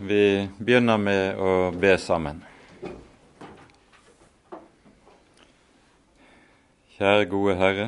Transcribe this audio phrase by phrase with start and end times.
[0.00, 2.38] vi begynner med å be sammen.
[6.96, 7.86] Kjære gode Herre,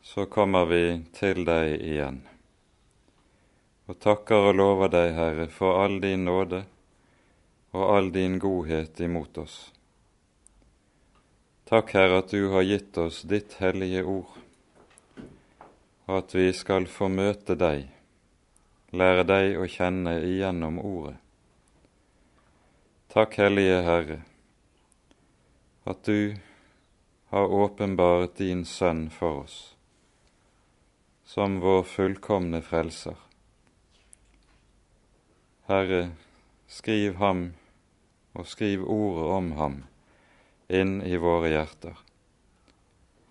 [0.00, 2.22] så kommer vi til deg igjen.
[3.92, 6.64] Og takker og lover deg, Herre, for all din nåde
[7.76, 9.56] og all din godhet imot oss.
[11.68, 14.32] Takk, Herre, at du har gitt oss ditt hellige ord,
[16.08, 17.90] og at vi skal få møte deg
[18.92, 21.16] lære deg å kjenne igjennom Ordet.
[23.12, 24.18] Takk, Hellige Herre,
[25.88, 26.36] at du
[27.32, 29.56] har åpenbart din Sønn for oss,
[31.24, 33.16] som vår fullkomne Frelser.
[35.68, 36.04] Herre,
[36.68, 37.44] skriv ham
[38.36, 39.82] og skriv ordet om ham
[40.68, 41.96] inn i våre hjerter,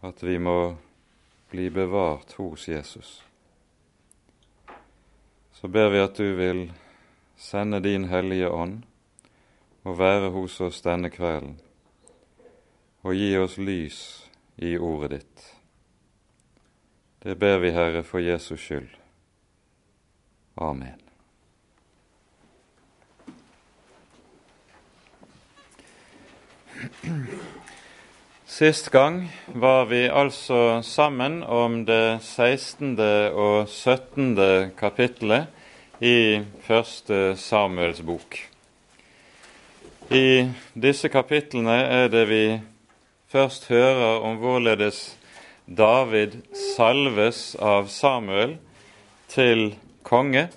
[0.01, 0.77] at vi må
[1.53, 3.19] bli bevart hos Jesus
[5.61, 6.73] så ber vi at du vil
[7.37, 8.81] sende din Hellige Ånd
[9.83, 11.59] og være hos oss denne kvelden
[13.05, 13.99] og gi oss lys
[14.57, 15.45] i ordet ditt.
[17.21, 18.89] Det ber vi, Herre, for Jesus skyld.
[20.57, 20.97] Amen.
[28.51, 32.99] Sist gang var vi altså sammen om det 16.
[33.31, 34.73] og 17.
[34.75, 35.47] kapittelet
[36.03, 38.35] i første Samuels bok.
[40.11, 42.41] I disse kapitlene er det vi
[43.31, 44.99] først hører om hvorledes
[45.63, 46.35] David
[46.75, 48.57] salves av Samuel
[49.31, 50.49] til konge,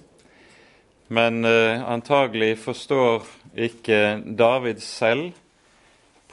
[1.14, 3.22] men eh, antagelig forstår
[3.54, 5.30] ikke David selv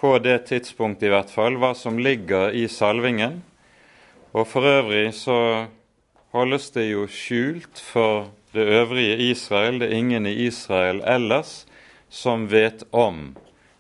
[0.02, 3.44] på det tidspunktet i hvert fall, hva som ligger i salvingen.
[4.34, 5.68] Og for øvrig så
[6.34, 9.78] holdes det jo skjult for det øvrige Israel.
[9.80, 11.68] Det er ingen i Israel ellers
[12.10, 13.36] som vet om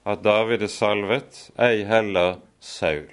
[0.05, 3.09] at David er salvet, ei heller Saul.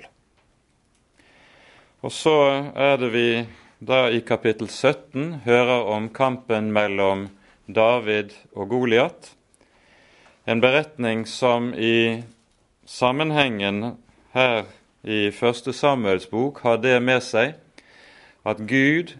[2.04, 2.38] Og så
[2.76, 3.28] er det vi
[3.80, 7.30] da i kapittel 17 hører om kampen mellom
[7.66, 9.32] David og Goliat.
[10.44, 12.22] En beretning som i
[12.88, 13.98] sammenhengen
[14.32, 14.64] her
[15.04, 17.58] i Første Samuels bok har det med seg
[18.48, 19.12] at Gud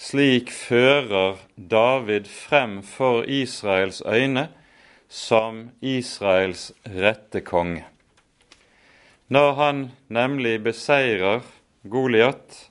[0.00, 4.46] slik fører David frem for Israels øyne
[5.12, 7.84] som Israels rette konge.
[9.28, 11.44] Når han nemlig beseirer
[11.84, 12.70] Goliat,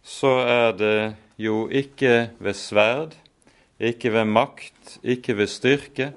[0.00, 1.00] så er det
[1.36, 3.16] jo ikke ved sverd,
[3.76, 6.14] ikke ved makt, ikke ved styrke,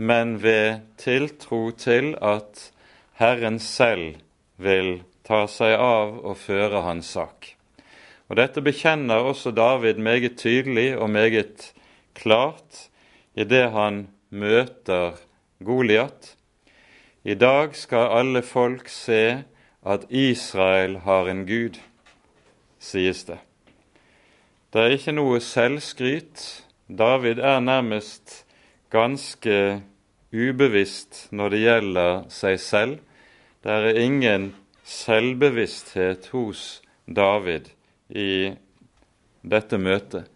[0.00, 2.70] men ved tiltro til at
[3.20, 4.14] Herren selv
[4.56, 7.50] vil ta seg av og føre hans sak.
[8.32, 11.72] Og Dette bekjenner også David meget tydelig og meget
[12.16, 12.86] klart
[13.36, 15.20] i det han møter
[15.60, 16.32] Goliat.
[17.24, 19.42] I dag skal alle folk se
[19.84, 21.76] at Israel har en gud,
[22.80, 23.40] sies det.
[24.72, 26.64] Det er ikke noe selvskryt.
[26.88, 28.46] David er nærmest
[28.90, 29.82] ganske
[30.32, 32.98] ubevisst når det gjelder seg selv.
[33.62, 34.50] Det er ingen
[34.86, 37.70] selvbevissthet hos David
[38.08, 38.52] i
[39.42, 40.28] dette møtet.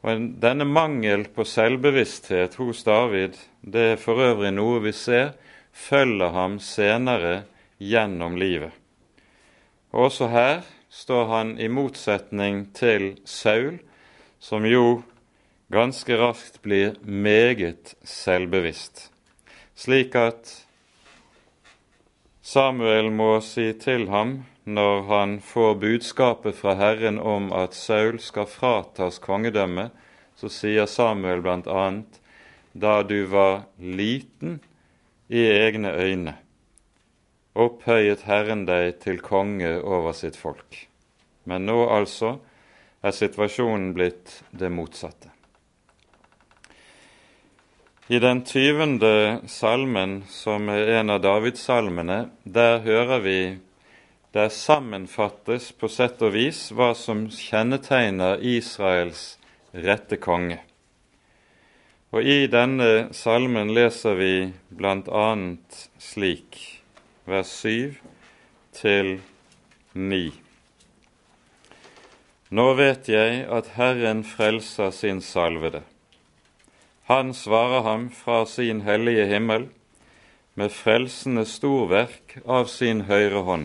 [0.00, 5.34] Og Denne mangel på selvbevissthet hos David, det er for øvrig noe vi ser
[5.72, 7.42] følger ham senere
[7.78, 8.72] gjennom livet.
[9.92, 13.78] Og Også her står han i motsetning til Saul,
[14.38, 15.02] som jo
[15.70, 19.10] ganske raskt blir meget selvbevisst,
[19.74, 20.50] slik at
[22.42, 28.48] Samuel må si til ham når han får budskapet fra Herren om at Saul skal
[28.50, 29.94] fratas kongedømmet,
[30.34, 31.86] så sier Samuel bl.a.:
[32.72, 34.60] Da du var liten
[35.28, 36.34] i egne øyne,
[37.54, 40.86] opphøyet Herren deg til konge over sitt folk.
[41.44, 42.38] Men nå altså
[43.02, 45.30] er situasjonen blitt det motsatte.
[48.10, 53.34] I den tyvende salmen, som er en av Davidssalmene, der hører vi
[54.34, 59.36] der sammenfattes på sett og vis hva som kjennetegner Israels
[59.70, 60.58] rette konge.
[62.10, 64.34] Og I denne salmen leser vi
[64.74, 65.28] bl.a.
[66.02, 66.58] slik,
[67.30, 67.94] vers 7
[68.80, 69.12] til
[69.94, 70.20] 9.
[72.58, 75.86] Nå vet jeg at Herren frelser sin salvede.
[77.10, 79.64] Han svarer ham fra sin hellige himmel
[80.54, 83.64] med frelsende storverk av sin høyre hånd.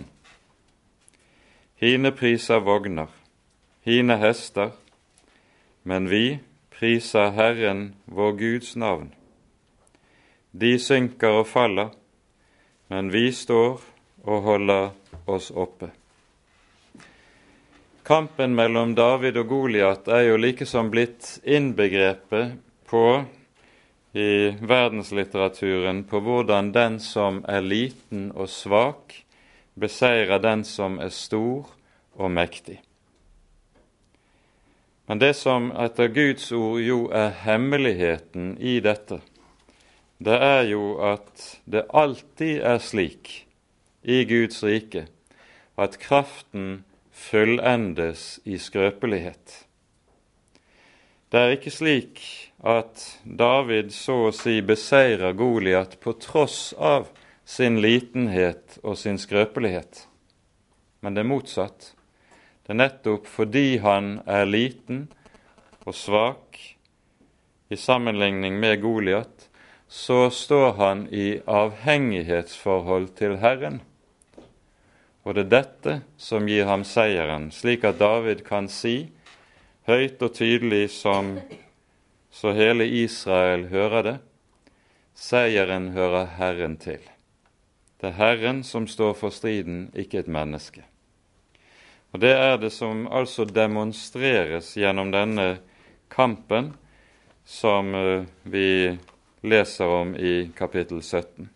[1.77, 3.11] Hine priser vogner,
[3.85, 4.71] hine hester,
[5.83, 6.39] men vi
[6.73, 9.13] priser Herren vår Guds navn.
[10.49, 11.93] De synker og faller,
[12.89, 13.77] men vi står
[14.25, 14.89] og holder
[15.29, 15.93] oss oppe.
[18.09, 22.57] Kampen mellom David og Goliat er jo likesom blitt innbegrepet
[22.89, 23.07] på
[24.15, 29.11] i verdenslitteraturen på hvordan den som er liten og svak,
[29.75, 31.67] beseirer den som er stor
[32.15, 32.79] og mektig.
[35.05, 39.19] Men det som etter Guds ord jo er hemmeligheten i dette,
[40.17, 43.43] det er jo at det alltid er slik
[44.01, 45.09] i Guds rike
[45.75, 49.65] at kraften fullendes i skrøpelighet.
[51.31, 52.21] Det er ikke slik
[52.65, 57.11] at David så å si beseirer Goliat på tross av
[57.45, 60.07] sin litenhet og sin skrøpelighet,
[61.05, 61.91] men det er motsatt.
[62.65, 65.05] Det er nettopp fordi han er liten
[65.85, 66.57] og svak
[67.69, 69.49] i sammenligning med Goliat,
[69.87, 73.83] så står han i avhengighetsforhold til Herren.
[75.21, 79.11] Og det er dette som gir ham seieren, slik at David kan si
[79.85, 81.35] høyt og tydelig som
[82.35, 84.15] så hele Israel hører det,
[85.15, 86.99] seieren hører Herren til.
[88.01, 90.83] Det er Herren som står for striden, ikke et menneske.
[92.11, 95.59] Og Det er det som altså demonstreres gjennom denne
[96.11, 96.73] kampen
[97.45, 98.97] som eh, vi
[99.41, 101.49] leser om i kapittel 17.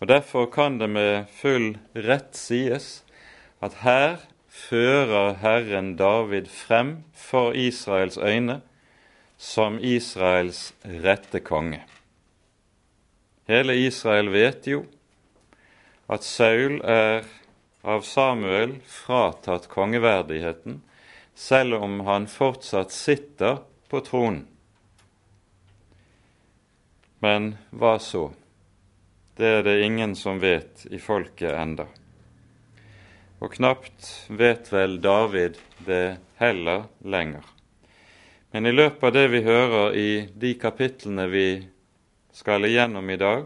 [0.00, 3.02] Og Derfor kan det med full rett sies
[3.60, 8.62] at her fører Herren David frem for Israels øyne
[9.38, 11.80] som Israels rette konge.
[13.48, 14.82] Hele Israel vet jo
[16.10, 17.24] at Saul er
[17.86, 20.82] av Samuel fratatt kongeverdigheten,
[21.34, 24.44] selv om han fortsatt sitter på tronen.
[27.22, 28.28] Men hva så?
[29.38, 31.84] det er det ingen som vet i folket enda.
[33.38, 37.44] Og knapt vet vel David det heller lenger.
[38.50, 41.48] Men i løpet av det vi hører i de kapitlene vi
[42.32, 43.44] skal igjennom i dag,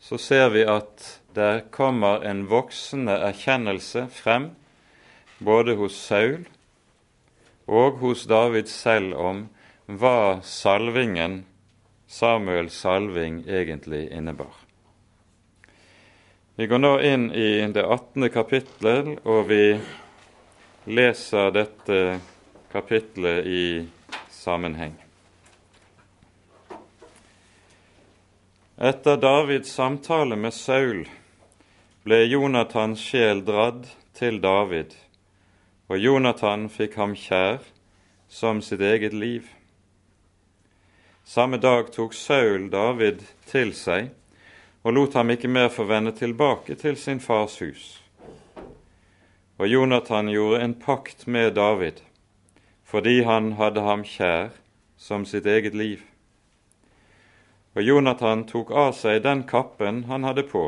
[0.00, 1.06] så ser vi at
[1.36, 4.50] der kommer en voksende erkjennelse frem,
[5.38, 6.42] både hos Saul
[7.70, 9.46] og hos David selv, om
[9.86, 11.44] hva salvingen,
[12.10, 14.52] Samuels salving, egentlig innebar.
[16.58, 18.26] Vi går nå inn i det 18.
[18.34, 19.78] kapittelet, og vi
[20.90, 22.00] leser dette
[22.72, 23.64] kapitlet i
[24.40, 24.94] sammenheng.
[28.80, 31.04] Etter Davids samtale med Saul
[32.08, 34.96] ble Jonathans sjel dradd til David,
[35.92, 37.60] og Jonathan fikk ham kjær
[38.32, 39.44] som sitt eget liv.
[41.28, 43.20] Samme dag tok Saul David
[43.52, 44.08] til seg
[44.82, 48.00] og lot ham ikke mer få vende tilbake til sin fars hus.
[49.60, 52.00] Og Jonathan gjorde en pakt med David,
[52.90, 54.50] fordi han hadde ham kjær
[54.98, 56.02] som sitt eget liv.
[57.78, 60.64] Og Jonathan tok av seg den kappen han hadde på,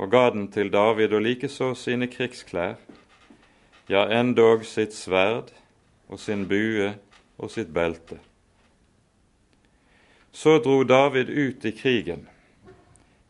[0.00, 2.78] og ga den til David og likeså sine krigsklær,
[3.92, 5.52] ja, endog sitt sverd
[6.08, 6.94] og sin bue
[7.36, 8.16] og sitt belte.
[10.32, 12.24] Så dro David ut i krigen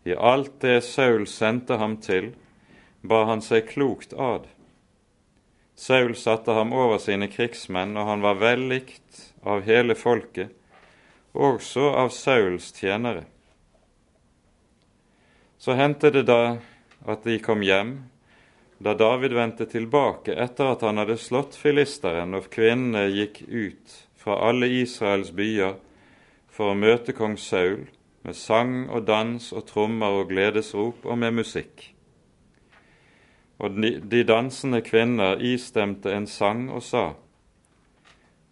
[0.04, 2.34] i alt det Saul sendte ham til,
[3.02, 4.44] ba han seg klokt ad.
[5.74, 10.52] Saul satte ham over sine krigsmenn, og han var vellikt av hele folket,
[11.34, 13.24] også av Sauls tjenere.
[15.58, 16.58] Så hendte det da
[17.10, 17.96] at de kom hjem,
[18.78, 24.38] da David vendte tilbake etter at han hadde slått filisteren, og kvinnene gikk ut fra
[24.48, 25.78] alle Israels byer
[26.54, 27.86] for å møte kong Saul,
[28.24, 31.93] med sang og dans og trommer og gledesrop og med musikk.
[33.64, 33.78] Og
[34.10, 37.14] de dansende kvinner istemte en sang og sa:"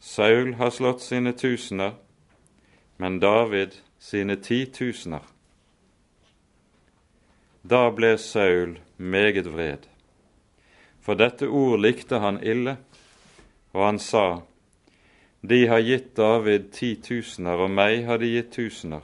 [0.00, 1.92] Saul har slått sine tusener,
[2.97, 5.23] men David sine titusener.
[7.62, 9.87] Da ble Saul meget vred,
[11.00, 12.76] for dette ord likte han ille,
[13.73, 14.42] og han sa:"
[15.42, 19.02] De har gitt David titusener, og meg har de gitt tusener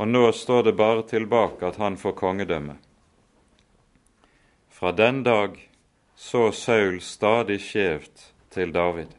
[0.00, 2.78] og nå står det bare tilbake at han får kongedømme.
[4.80, 5.68] Fra den dag
[6.16, 9.10] så Saul stadig skjevt til David.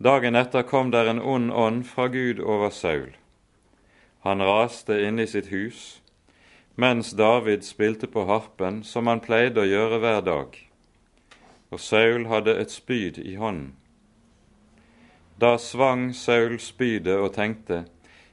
[0.00, 3.10] Dagen etter kom der en ond ånd fra Gud over Saul.
[4.24, 6.00] Han raste inne i sitt hus
[6.80, 10.56] mens David spilte på harpen, som han pleide å gjøre hver dag,
[11.68, 13.74] og Saul hadde et spyd i hånden.
[15.36, 17.82] Da svang Saul spydet og tenkte,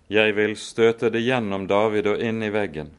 [0.07, 2.93] jeg vil støte det gjennom David og inn i veggen.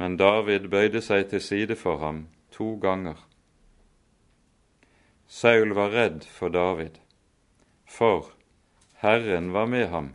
[0.00, 2.22] Men David bøyde seg til side for ham
[2.56, 3.18] to ganger.
[5.28, 6.96] Saul var redd for David,
[7.84, 8.30] for
[9.02, 10.08] Herren var med ham,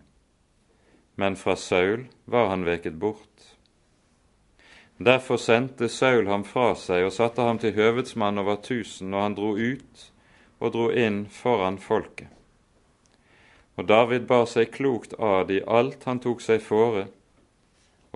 [1.15, 3.53] men fra Saul var han veket bort.
[4.97, 9.37] Derfor sendte Saul ham fra seg og satte ham til høvedsmann over tusen, og han
[9.37, 10.07] dro ut
[10.59, 12.33] og dro inn foran folket.
[13.77, 17.05] Og David bar seg klokt ad i alt han tok seg fore,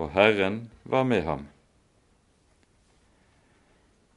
[0.02, 1.46] og Herren var med ham.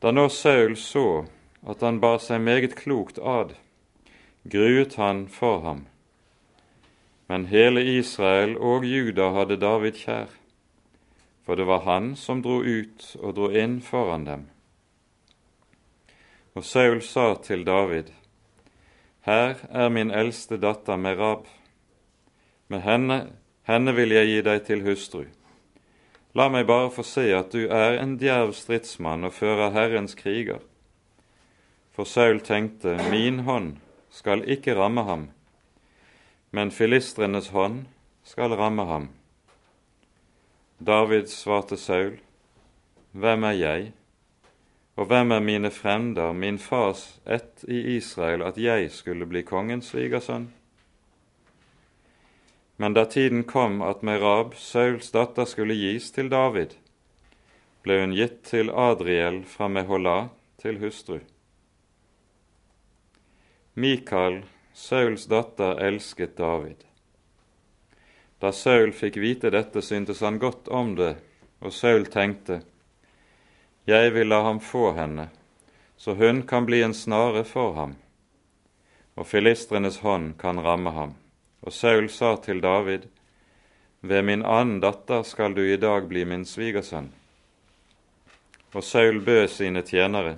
[0.03, 1.25] Da nå Saul så
[1.63, 3.53] at han bar seg meget klokt ad,
[4.43, 5.86] gruet han for ham.
[7.31, 10.33] Men hele Israel og Juda hadde David kjær,
[11.48, 14.43] for det var han som dro ut og dro inn foran dem.
[16.51, 18.12] Og Saul sa til David,
[19.24, 21.48] Her er min eldste datter Merab.
[22.67, 23.22] Med henne,
[23.63, 25.24] henne vil jeg gi deg til hustru.
[26.33, 30.63] La meg bare få se at du er en djerv stridsmann og fører Herrens kriger.
[31.93, 33.75] For Saul tenkte, min hånd
[34.09, 35.27] skal ikke ramme ham,
[36.49, 37.83] men filistrenes hånd
[38.25, 39.11] skal ramme ham.
[40.81, 42.17] David svarte Saul,
[43.13, 43.91] Hvem er jeg,
[44.97, 49.93] og hvem er mine frender, min fars ett i Israel, at jeg skulle bli kongens
[49.93, 50.49] svigersønn?
[52.77, 56.74] Men da tiden kom at Merab, Sauls datter, skulle gis til David,
[57.84, 60.30] ble hun gitt til Adriel fra Mehola
[60.62, 61.20] til hustru.
[63.74, 64.42] Mikael,
[64.74, 66.82] Sauls datter, elsket David.
[68.42, 71.15] Da Saul fikk vite dette, syntes han godt om det,
[71.62, 72.62] og Saul tenkte:"
[73.88, 75.27] Jeg vil la ham få henne,
[75.98, 77.96] så hun kan bli en snare for ham,
[79.15, 81.15] og filistrenes hånd kan ramme ham.
[81.63, 83.08] Og Saul sa til David,
[84.01, 87.12] Ved min annen datter skal du i dag bli min svigersønn.
[88.74, 90.38] Og Saul bød sine tjenere,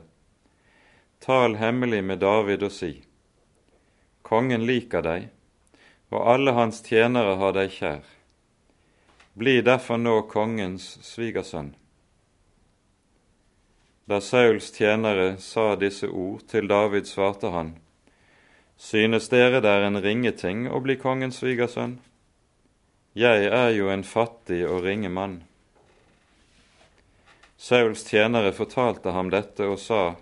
[1.19, 2.91] Tal hemmelig med David og si,
[4.21, 5.31] Kongen liker deg,
[6.13, 8.03] og alle hans tjenere har deg kjær.
[9.33, 11.73] Bli derfor nå kongens svigersønn.
[14.05, 17.73] Da Sauls tjenere sa disse ord til David, svarte han,
[18.77, 21.99] Synes dere det er en ringeting å bli kongens svigersønn?
[23.15, 25.43] Jeg er jo en fattig og ringe mann.
[27.57, 30.15] Sauls tjenere fortalte ham dette og sa,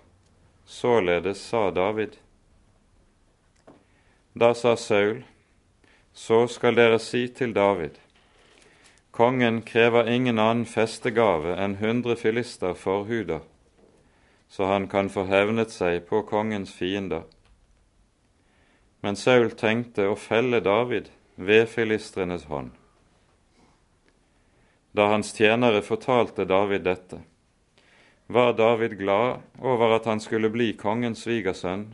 [0.64, 2.14] Således sa David.
[4.34, 5.24] Da sa Saul,
[6.14, 7.98] Så skal dere si til David,
[9.10, 13.42] Kongen krever ingen annen festegave enn hundre filister forhuder
[14.54, 17.24] så han kan få hevnet seg på kongens fiender.
[19.04, 22.70] Men Saul tenkte å felle David ved filistrenes hånd.
[24.96, 27.18] Da hans tjenere fortalte David dette,
[28.32, 31.90] var David glad over at han skulle bli kongens svigersønn,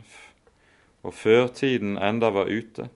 [1.03, 2.87] og før tiden enda var ute,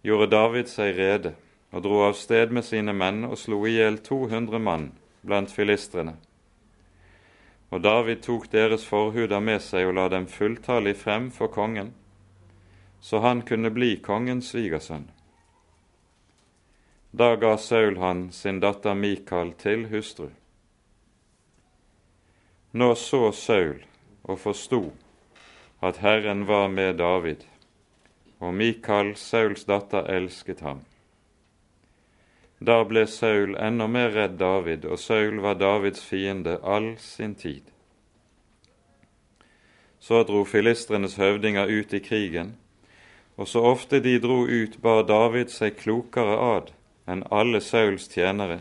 [0.00, 1.34] gjorde David seg rede
[1.76, 6.16] og dro av sted med sine menn og slo i hjel 200 mann blant filistrene.
[7.68, 11.92] Og David tok deres forhuder med seg og la dem fulltallig frem for kongen,
[13.00, 15.08] så han kunne bli kongens svigersønn.
[17.10, 20.28] Da ga Saul han sin datter Mikael til hustru.
[22.72, 23.80] Nå så Saul
[24.22, 24.92] og forsto
[25.82, 27.42] at Herren var med David,
[28.38, 30.84] og Mikael, Sauls datter, elsket ham.
[32.60, 37.62] Da ble Saul enda mer redd David, og Saul var Davids fiende all sin tid.
[40.00, 42.54] Så dro filistrenes høvdinger ut i krigen,
[43.40, 46.74] og så ofte de dro ut, bar David seg klokere ad
[47.08, 48.58] enn alle Sauls tjenere,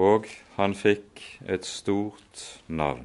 [0.00, 0.24] og
[0.56, 3.04] han fikk et stort navn.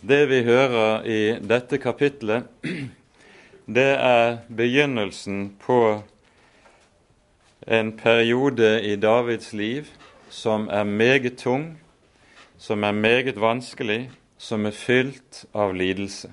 [0.00, 2.48] Det vi hører i dette kapitlet,
[3.78, 6.00] det er begynnelsen på
[7.70, 9.92] en periode i Davids liv
[10.30, 11.76] som er meget tung,
[12.60, 16.32] som er meget vanskelig, som er fylt av lidelse.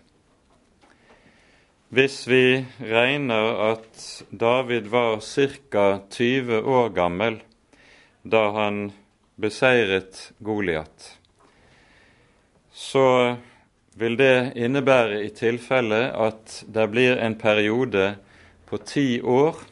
[1.88, 5.86] Hvis vi regner at David var ca.
[6.12, 7.40] 20 år gammel
[8.28, 8.90] da han
[9.40, 11.14] beseiret Goliat,
[12.76, 13.38] så
[13.96, 18.18] vil det innebære i tilfelle at det blir en periode
[18.68, 19.64] på ti år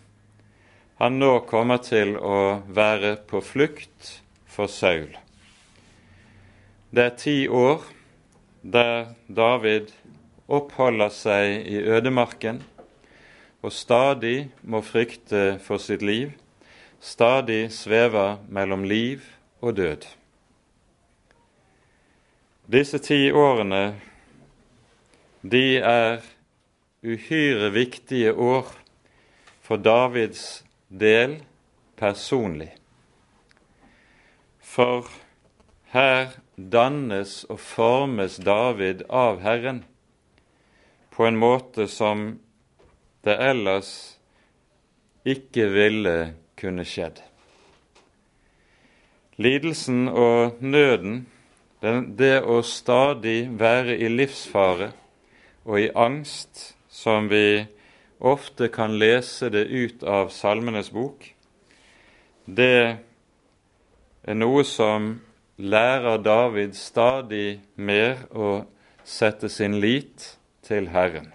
[1.04, 4.14] han nå kommer til å være på flukt
[4.48, 5.25] for Saul.
[6.96, 7.82] Det er ti år
[8.64, 9.90] der David
[10.48, 12.62] oppholder seg i ødemarken
[13.66, 16.30] og stadig må frykte for sitt liv,
[17.04, 19.26] stadig svever mellom liv
[19.60, 20.08] og død.
[22.72, 24.00] Disse ti årene,
[25.44, 26.24] de er
[27.04, 28.72] uhyre viktige år
[29.60, 31.42] for Davids del
[32.00, 32.72] personlig.
[34.64, 35.12] For
[35.96, 39.86] her dannes og formes David av Herren
[41.16, 42.26] på en måte som
[43.24, 43.92] det ellers
[45.24, 46.16] ikke ville
[46.60, 47.22] kunne skjedd.
[49.40, 51.26] Lidelsen og nøden,
[51.82, 54.92] det å stadig være i livsfare
[55.64, 57.66] og i angst, som vi
[58.20, 61.28] ofte kan lese det ut av Salmenes bok,
[62.46, 62.98] det
[64.24, 65.16] er noe som
[65.58, 68.66] lærer David stadig mer å
[69.04, 70.36] sette sin lit
[70.66, 71.32] til Herren.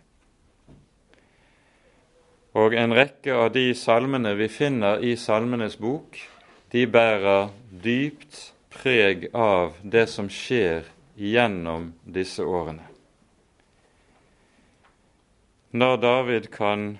[2.53, 6.19] Og en rekke av de salmene vi finner i Salmenes bok,
[6.73, 12.87] de bærer dypt preg av det som skjer gjennom disse årene.
[15.71, 16.99] Når David kan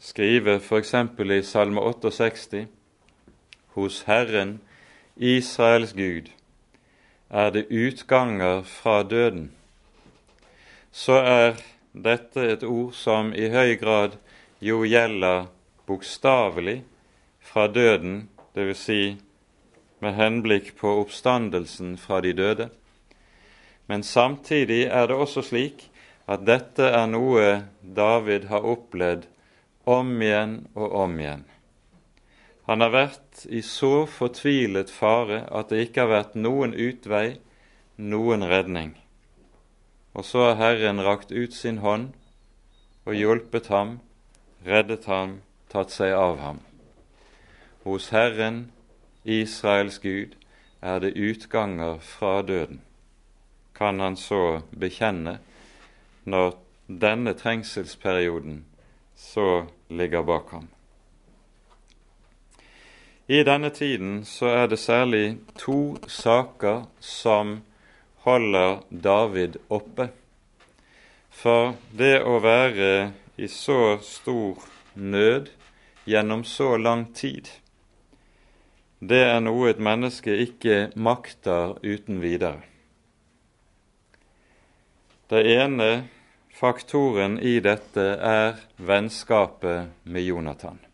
[0.00, 0.94] skrive f.eks.
[1.20, 2.64] i Salme 68
[3.76, 4.60] Hos Herren,
[5.16, 6.30] Israels Gud,
[7.30, 9.50] er det utganger fra døden,
[10.92, 11.56] så er
[11.92, 14.16] dette et ord som i høy grad
[14.64, 15.48] jo gjelder
[15.86, 16.82] bokstavelig
[17.40, 18.80] fra døden, dvs.
[18.86, 19.16] Si
[20.00, 22.68] med henblikk på oppstandelsen fra de døde.
[23.86, 25.86] Men samtidig er det også slik
[26.26, 29.28] at dette er noe David har opplevd
[29.86, 31.44] om igjen og om igjen.
[32.66, 37.38] Han har vært i så fortvilet fare at det ikke har vært noen utvei,
[37.96, 38.96] noen redning.
[40.18, 42.10] Og så har Herren rakt ut sin hånd
[43.06, 44.00] og hjulpet ham
[44.66, 46.60] reddet ham, tatt seg av ham.
[47.86, 48.72] Hos Herren,
[49.22, 50.34] Israels Gud,
[50.82, 52.80] er det utganger fra døden,
[53.74, 55.38] kan han så bekjenne
[56.24, 58.64] når denne trengselsperioden
[59.14, 60.68] så ligger bak ham.
[63.28, 67.56] I denne tiden så er det særlig to saker som
[68.22, 70.12] holder David oppe.
[71.30, 74.62] For det å være i så stor
[74.94, 75.50] nød
[76.06, 77.50] gjennom så lang tid,
[79.02, 82.62] det er noe et menneske ikke makter uten videre.
[85.26, 86.06] Det ene
[86.54, 90.85] faktoren i dette er vennskapet med Jonathan.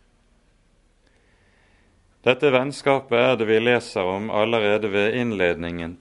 [2.23, 5.97] Dette vennskapet er det vi leser om allerede ved innledningen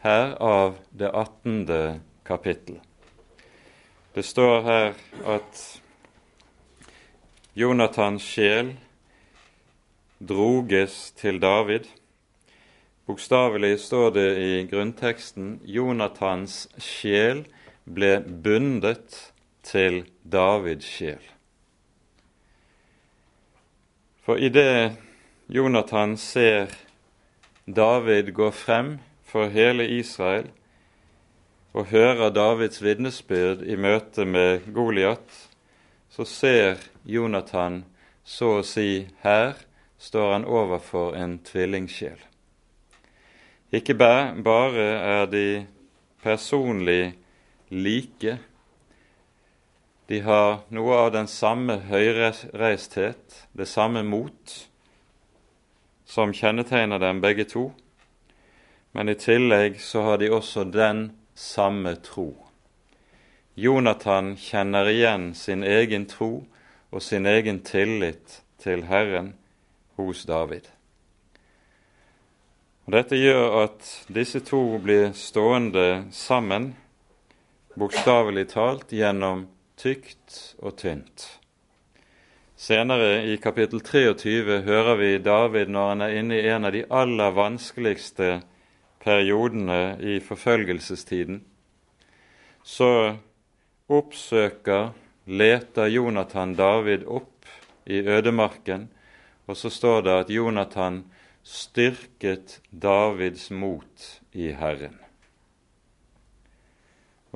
[0.00, 2.00] her av det 18.
[2.24, 2.78] kapittel.
[4.16, 4.96] Det står her
[5.28, 5.60] at
[7.52, 8.72] Jonathans sjel
[10.16, 11.92] droges til David.
[13.04, 17.44] Bokstavelig står det i grunnteksten Jonathans sjel
[17.84, 19.26] ble bundet
[19.60, 21.20] til Davids sjel.
[24.24, 25.02] For idet
[25.48, 26.66] Jonathan ser
[27.66, 30.48] David gå frem for hele Israel
[31.70, 35.30] og hører Davids vitnesbyrd i møte med Goliat,
[36.10, 37.84] så ser Jonathan
[38.26, 39.54] så å si her
[40.02, 42.18] står han overfor en tvillingsjel.
[43.70, 45.48] Ikke bare er de
[46.26, 47.14] personlig
[47.70, 48.40] like,
[50.10, 54.62] de har noe av den samme høyreisthet, det samme mot,
[56.06, 57.70] som kjennetegner dem begge to,
[58.92, 62.30] men i tillegg så har de også den samme tro.
[63.54, 66.46] Jonathan kjenner igjen sin egen tro
[66.90, 69.34] og sin egen tillit til Herren
[69.96, 70.68] hos David.
[72.86, 76.74] Og Dette gjør at disse to blir stående sammen,
[77.74, 81.26] bokstavelig talt, gjennom tykt og tynt.
[82.56, 86.86] Senere i kapittel 23 hører vi David når han er inne i en av de
[86.88, 88.28] aller vanskeligste
[89.04, 91.42] periodene i forfølgelsestiden.
[92.64, 92.88] Så
[93.92, 94.94] oppsøker,
[95.28, 97.44] leter Jonathan David opp
[97.84, 98.88] i ødemarken,
[99.44, 101.02] og så står det at Jonathan
[101.44, 104.96] styrket Davids mot i Herren.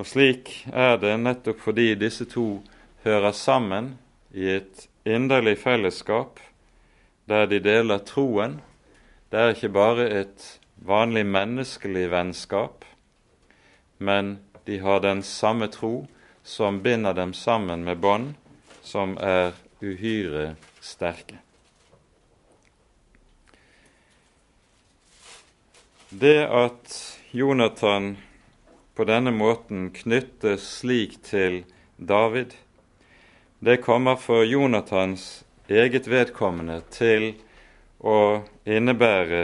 [0.00, 2.62] Og slik er det nettopp fordi disse to
[3.04, 3.98] hører sammen
[4.32, 6.40] i et inderlig fellesskap
[7.30, 8.58] der de deler troen.
[9.30, 10.46] Det er ikke bare et
[10.76, 12.84] vanlig menneskelig vennskap,
[13.98, 16.08] men de har den samme tro
[16.42, 18.34] som binder dem sammen med bånd
[18.82, 21.38] som er uhyre sterke.
[26.10, 26.96] Det at
[27.30, 28.16] Jonathan
[28.98, 31.62] på denne måten knyttes slik til
[31.96, 32.56] David,
[33.62, 37.34] det kommer for Jonathans eget vedkommende til
[38.00, 39.42] å innebære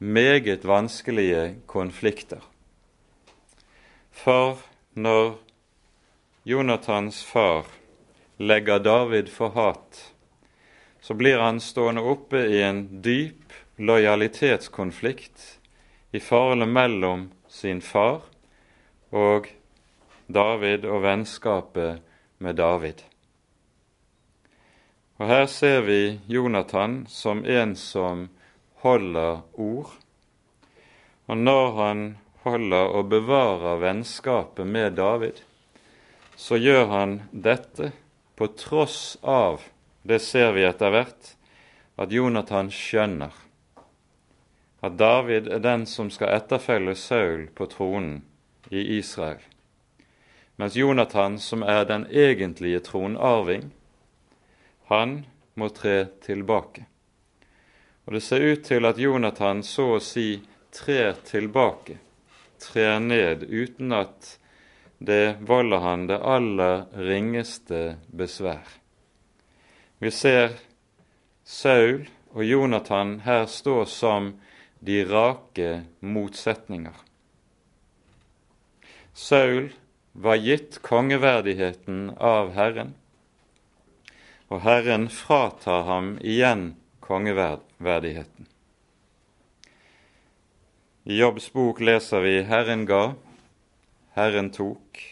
[0.00, 2.40] meget vanskelige konflikter.
[4.08, 4.56] For
[4.96, 5.34] når
[6.48, 7.68] Jonathans far
[8.40, 10.00] legger David for hat,
[11.00, 15.44] så blir han stående oppe i en dyp lojalitetskonflikt
[16.16, 18.24] i forholdet mellom sin far
[19.12, 19.52] og
[20.26, 22.00] David og vennskapet
[22.40, 23.04] med David.
[25.16, 28.28] Og Her ser vi Jonathan som en som
[28.84, 29.94] holder ord.
[31.26, 32.02] Og når han
[32.44, 35.40] holder og bevarer vennskapet med David,
[36.36, 37.92] så gjør han dette
[38.36, 39.64] på tross av,
[40.04, 41.32] det ser vi etter hvert,
[41.96, 43.32] at Jonathan skjønner
[44.84, 48.20] at David er den som skal etterfølge Saul på tronen
[48.70, 49.40] i Israel,
[50.60, 53.70] mens Jonathan, som er den egentlige tronarving,
[54.90, 55.18] han
[55.54, 56.86] må tre tilbake.
[58.06, 60.40] Og det ser ut til at Jonathan så å si
[60.74, 61.98] trer tilbake,
[62.62, 64.36] trer ned, uten at
[64.98, 68.68] det volder han det aller ringeste besvær.
[69.98, 70.54] Vi ser
[71.44, 74.34] Saul og Jonathan her stå som
[74.78, 75.70] de rake
[76.00, 76.94] motsetninger.
[79.16, 79.70] Saul
[80.12, 82.94] var gitt kongeverdigheten av Herren,
[84.48, 88.46] og Herren fratar ham igjen kongeverdigheten.
[91.06, 93.14] I Jobbs bok leser vi 'Herren ga,
[94.14, 95.02] Herren tok,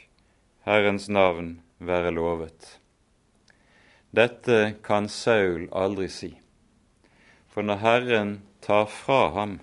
[0.66, 2.79] Herrens navn være lovet.
[4.11, 6.31] Dette kan Saul aldri si,
[7.51, 9.59] for når Herren tar fra ham,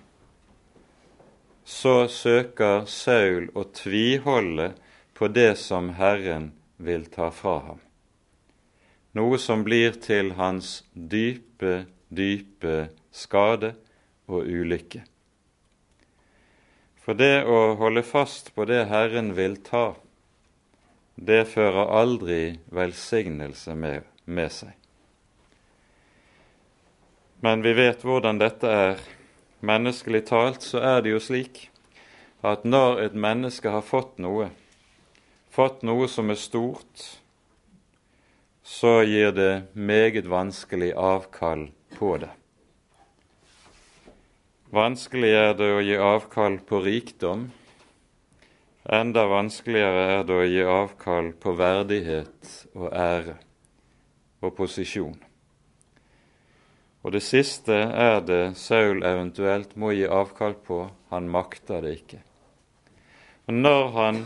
[1.64, 4.72] så søker Saul å tviholde
[5.14, 7.80] på det som Herren vil ta fra ham,
[9.16, 13.74] noe som blir til hans dype, dype skade
[14.28, 15.04] og ulykke.
[17.02, 19.96] For det å holde fast på det Herren vil ta,
[21.16, 24.72] det fører aldri velsignelse med, med seg.
[27.42, 29.02] Men vi vet hvordan dette er.
[29.62, 31.68] Menneskelig talt så er det jo slik
[32.42, 34.48] at når et menneske har fått noe,
[35.50, 37.04] fått noe som er stort,
[38.62, 42.30] så gir det meget vanskelig avkall på det.
[44.72, 47.50] Vanskelig er det å gi avkall på rikdom.
[48.88, 53.36] Enda vanskeligere er det å gi avkall på verdighet og ære
[54.42, 55.18] og posisjon.
[57.02, 60.84] Og det siste er det Saul eventuelt må gi avkall på.
[61.10, 62.22] Han makter det ikke.
[63.50, 64.22] Og når han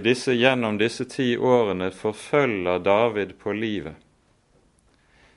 [0.00, 3.94] disse, gjennom disse ti årene forfølger David på livet,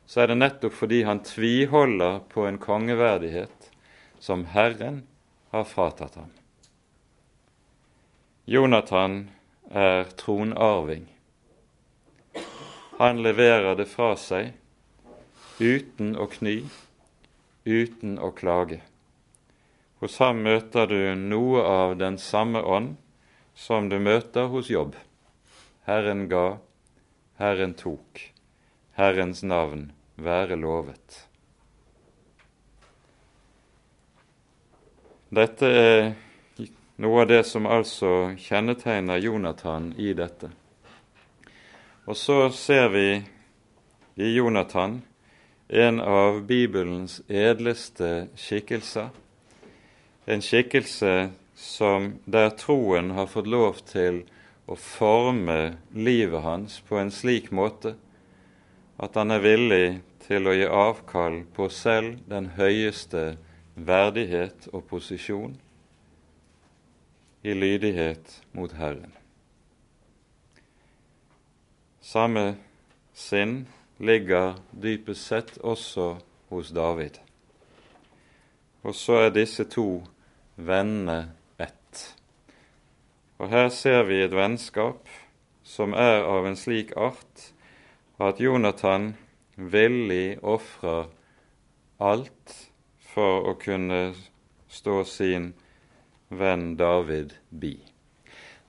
[0.08, 3.72] så er det nettopp fordi han tviholder på en kongeverdighet
[4.24, 5.02] som Herren
[5.52, 6.32] har fratatt ham.
[8.46, 9.30] Jonathan
[9.70, 11.06] er tronarving.
[12.98, 14.54] Han leverer det fra seg
[15.60, 16.62] uten å kny,
[17.68, 18.80] uten å klage.
[20.00, 22.96] Hos ham møter du noe av den samme ånd
[23.58, 24.94] som du møter hos jobb.
[25.90, 26.60] Herren ga,
[27.42, 28.22] Herren tok,
[28.94, 29.90] Herrens navn
[30.22, 31.24] være lovet.
[35.34, 36.14] Dette er
[37.02, 40.52] noe av det som altså kjennetegner Jonathan i dette.
[42.08, 43.10] Og så ser vi
[44.22, 45.02] i Jonathan
[45.68, 49.10] en av Bibelens edleste skikkelser.
[50.26, 51.14] En skikkelse
[51.58, 54.22] som der troen har fått lov til
[54.70, 57.96] å forme livet hans på en slik måte
[59.02, 59.88] at han er villig
[60.28, 63.38] til å gi avkall på selv den høyeste
[63.74, 65.56] verdighet og posisjon
[67.48, 69.14] i lydighet mot Herren.
[72.02, 72.58] Samme
[73.14, 73.66] sinn
[73.98, 76.18] ligger dypest sett også
[76.50, 77.18] hos David.
[78.84, 80.04] Og så er disse to
[80.56, 81.37] vennene.
[83.38, 85.10] Og her ser vi et vennskap
[85.68, 87.52] som er av en slik art
[88.18, 89.12] at Jonathan
[89.58, 91.12] villig ofrer
[92.02, 92.56] alt
[93.14, 94.02] for å kunne
[94.70, 95.52] stå sin
[96.30, 97.78] venn David bi.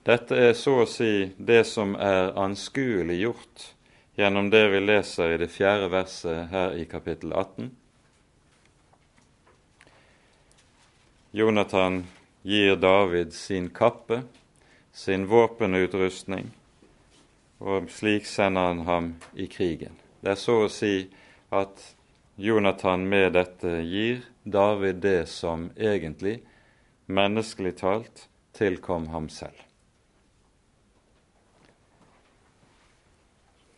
[0.08, 3.66] Dette er så å si det som er anskuelig gjort
[4.18, 7.68] gjennom det vi leser i det fjerde verset her i kapittel 18.
[11.36, 12.00] Jonathan
[12.42, 14.22] gir David sin kappe,
[14.98, 16.50] sin våpenutrustning,
[17.62, 19.08] og slik sender han ham
[19.38, 19.94] i krigen.
[20.20, 21.06] Det er så å si
[21.54, 21.84] at
[22.34, 26.40] Jonathan med dette gir David det som egentlig,
[27.06, 28.24] menneskelig talt,
[28.58, 29.60] tilkom ham selv.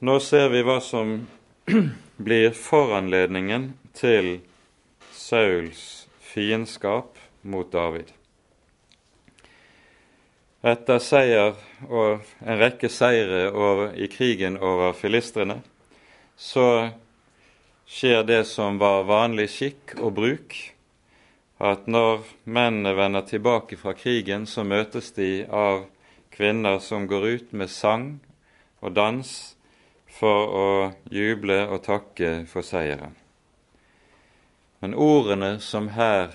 [0.01, 1.27] Nå ser vi hva som
[2.31, 4.39] blir foranledningen til
[5.13, 8.09] Sauls fiendskap mot David.
[10.61, 11.55] Etter seier
[11.89, 15.63] og en rekke seire over, i krigen over filistrene,
[16.37, 16.91] så
[17.89, 20.59] skjer det som var vanlig skikk og bruk,
[21.61, 25.87] at når mennene vender tilbake fra krigen, så møtes de av
[26.37, 28.07] kvinner som går ut med sang
[28.85, 29.33] og dans
[30.21, 30.69] for å
[31.09, 33.17] juble og takke for seieren.
[34.85, 36.33] Men ordene som her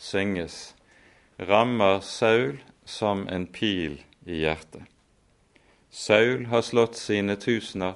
[0.00, 0.72] synges,
[1.36, 4.82] rammer Saul som en pil i hjertet.
[5.90, 7.94] Saul har slått sine tusener,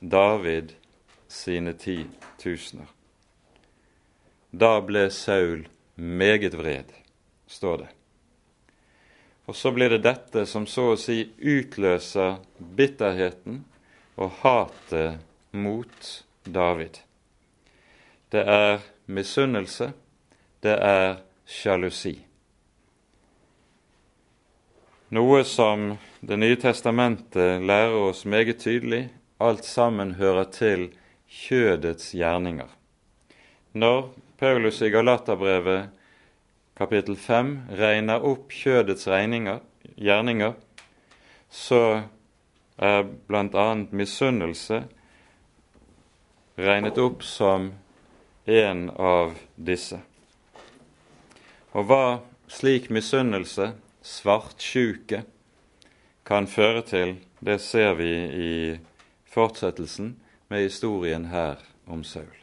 [0.00, 0.72] David
[1.28, 2.04] sine ti
[2.42, 2.86] tusener.
[4.50, 6.90] Da ble Saul meget vred,
[7.46, 7.88] står det.
[9.46, 13.62] Og så blir det dette som så å si utløser bitterheten
[14.20, 16.10] og hatet mot
[16.44, 17.00] David.
[18.32, 19.92] Det er misunnelse,
[20.62, 22.16] det er sjalusi.
[25.12, 30.86] Noe som Det nye testamentet lærer oss meget tydelig, alt sammen hører til
[31.28, 32.70] kjødets gjerninger.
[33.76, 34.08] Når
[34.40, 35.90] Paulus i Galaterbrevet
[36.80, 39.60] kapittel 5 regner opp kjødets regninger,
[40.00, 40.56] gjerninger,
[41.50, 41.84] så
[42.80, 43.68] er bl.a.
[43.92, 44.80] misunnelse
[46.56, 47.74] regnet opp som
[48.48, 50.00] en av disse.
[51.76, 52.04] Og hva
[52.48, 55.22] slik misunnelse, svartsjuke,
[56.26, 58.52] kan føre til, det ser vi i
[59.26, 60.14] fortsettelsen
[60.48, 62.36] med historien her om Saul.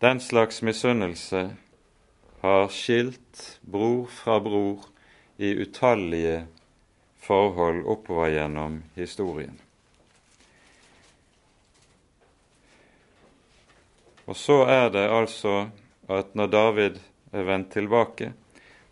[0.00, 1.50] Den slags misunnelse
[2.40, 4.86] har skilt bror fra bror
[5.36, 6.46] i utallige
[7.20, 9.60] forhold oppover gjennom historien.
[14.26, 15.68] Og så er det altså
[16.10, 17.00] at når David
[17.32, 18.32] er vendt tilbake,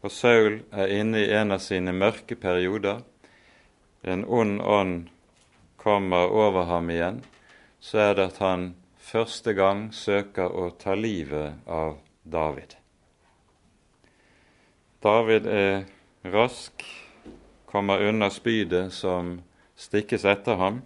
[0.03, 3.01] og Saul er inne i en av sine mørke perioder,
[4.03, 5.09] en ond ånd
[5.77, 7.23] kommer over ham igjen,
[7.81, 8.69] så er det at han
[9.03, 12.77] første gang søker å ta livet av David.
[15.03, 15.85] David er
[16.31, 16.83] rask,
[17.67, 19.39] kommer unna spydet som
[19.79, 20.83] stikkes etter ham,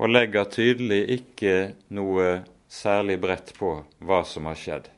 [0.00, 1.56] og legger tydelig ikke
[1.94, 4.88] noe særlig bredt på hva som har skjedd.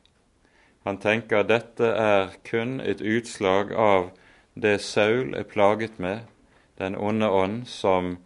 [0.85, 4.11] Han tenker at dette er kun et utslag av
[4.53, 6.19] det Saul er plaget med,
[6.77, 8.17] den onde ånd som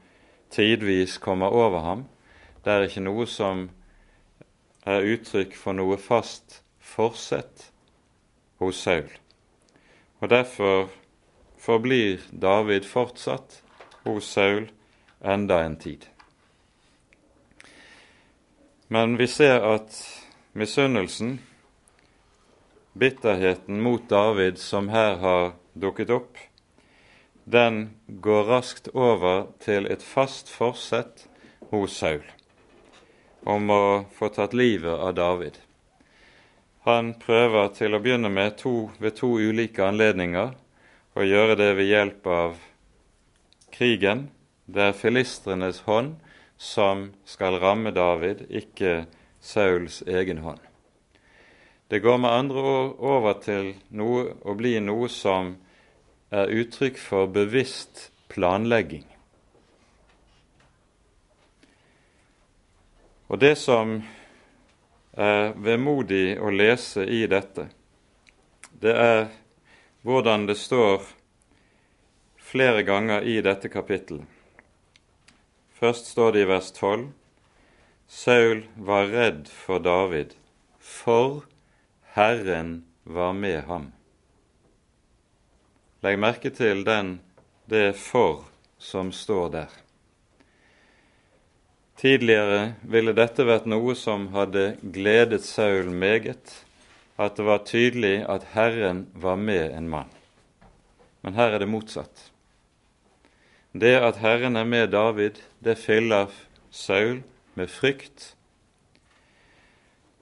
[0.52, 2.06] tidvis kommer over ham.
[2.66, 3.70] Det er ikke noe som
[4.84, 7.70] er uttrykk for noe fast forsett
[8.60, 9.10] hos Saul.
[10.20, 10.90] Og Derfor
[11.58, 13.62] forblir David fortsatt
[14.04, 14.68] hos Saul
[15.24, 16.08] enda en tid.
[18.88, 19.96] Men vi ser at
[20.54, 21.40] misunnelsen
[23.00, 26.38] bitterheten mot David som her har dukket opp,
[27.50, 31.26] den går raskt over til et fast forsett
[31.72, 32.28] hos Saul
[33.48, 33.84] om å
[34.14, 35.58] få tatt livet av David.
[36.86, 40.54] Han prøver til å begynne med to, ved to ulike anledninger
[41.16, 42.58] å gjøre det ved hjelp av
[43.74, 44.28] krigen.
[44.66, 46.18] Det er filistrenes hånd
[46.60, 49.06] som skal ramme David, ikke
[49.40, 50.69] Sauls egen hånd.
[51.90, 55.56] Det går med andre ord over til noe, å bli noe som
[56.30, 59.08] er uttrykk for bevisst planlegging.
[63.34, 63.98] Og det som
[65.18, 67.72] er vemodig å lese i dette,
[68.70, 69.26] det er
[70.06, 71.02] hvordan det står
[72.38, 74.30] flere ganger i dette kapittelet.
[75.74, 77.10] Først står det i vers 12.:
[78.08, 80.38] Saul var redd for David,
[80.78, 81.49] for
[82.20, 83.86] Herren var med ham.
[86.04, 87.22] Legg merke til den,
[87.66, 88.44] det 'for'
[88.78, 89.70] som står der.
[91.96, 96.66] Tidligere ville dette vært noe som hadde gledet Saul meget,
[97.18, 100.12] at det var tydelig at Herren var med en mann.
[101.22, 102.32] Men her er det motsatt.
[103.72, 106.28] det at Herren er med David, det fyller
[106.72, 107.24] Saul
[107.56, 108.36] med frykt.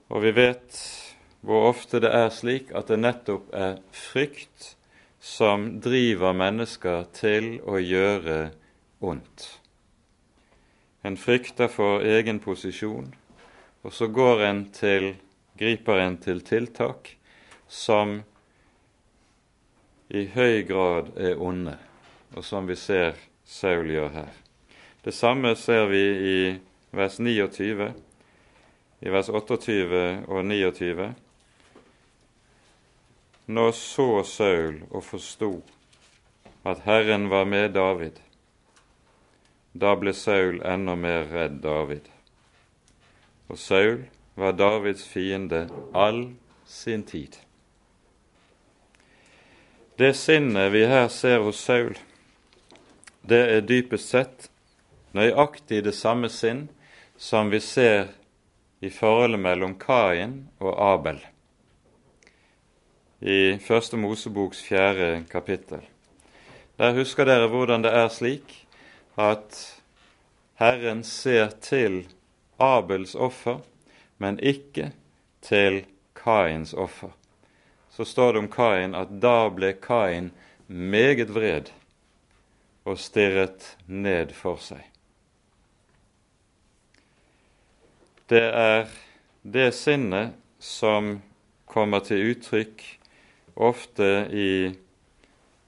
[0.09, 1.06] Og vi vet
[1.41, 4.73] hvor ofte det er slik at det nettopp er frykt
[5.19, 8.39] som driver mennesker til å gjøre
[9.03, 9.47] ondt.
[11.05, 13.13] En frykter for egen posisjon,
[13.83, 15.13] og så går en til,
[15.57, 17.13] griper en til tiltak
[17.67, 18.21] som
[20.09, 21.75] i høy grad er onde,
[22.35, 24.33] og som vi ser Saul gjør her.
[25.03, 26.39] Det samme ser vi i
[26.95, 27.93] vers 29,
[28.99, 31.13] i vers 28 og 29.
[33.47, 35.61] Nå så Saul og forsto
[36.67, 38.17] at Herren var med David.
[39.71, 42.09] Da ble Saul enda mer redd David.
[43.47, 44.01] Og Saul
[44.35, 45.61] var Davids fiende
[45.95, 46.33] all
[46.67, 47.37] sin tid.
[49.95, 51.95] Det sinnet vi her ser hos Saul,
[53.23, 54.49] det er dypest sett
[55.15, 56.67] nøyaktig det samme sinn
[57.15, 58.11] som vi ser
[58.83, 61.23] i forholdet mellom Kain og Abel
[63.19, 65.81] i Første Moseboks fjerde kapittel.
[66.77, 68.67] Der husker dere hvordan det er slik
[69.17, 69.81] at
[70.61, 72.05] Herren ser til
[72.59, 73.59] Abels offer,
[74.17, 74.91] men ikke
[75.41, 77.09] til Kains offer.
[77.89, 80.31] Så står det om Kain at da ble Kain
[80.67, 81.71] meget vred
[82.85, 84.83] og stirret ned for seg.
[88.29, 88.85] Det er
[89.41, 91.21] det sinnet som
[91.65, 92.96] kommer til uttrykk
[93.57, 94.49] ofte i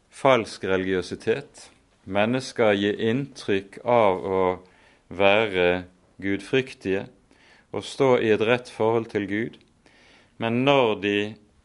[0.10, 1.70] falsk religiøsitet.
[2.10, 4.44] Mennesker gir inntrykk av å
[5.10, 5.86] være
[6.22, 7.08] gudfryktige
[7.74, 9.60] og stå i et rett forhold til Gud,
[10.42, 11.18] men når de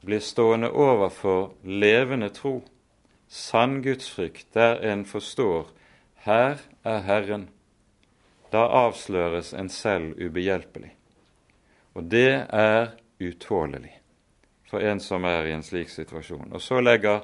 [0.05, 2.59] blir stående overfor levende tro,
[3.29, 5.71] sann gudsfrykt, der en forstår
[6.27, 7.49] her er Herren,
[8.53, 10.93] da avsløres en selv ubehjelpelig.
[11.95, 14.04] Og det er utålelig
[14.75, 16.51] for en som er i en slik situasjon.
[16.51, 17.21] Og så legger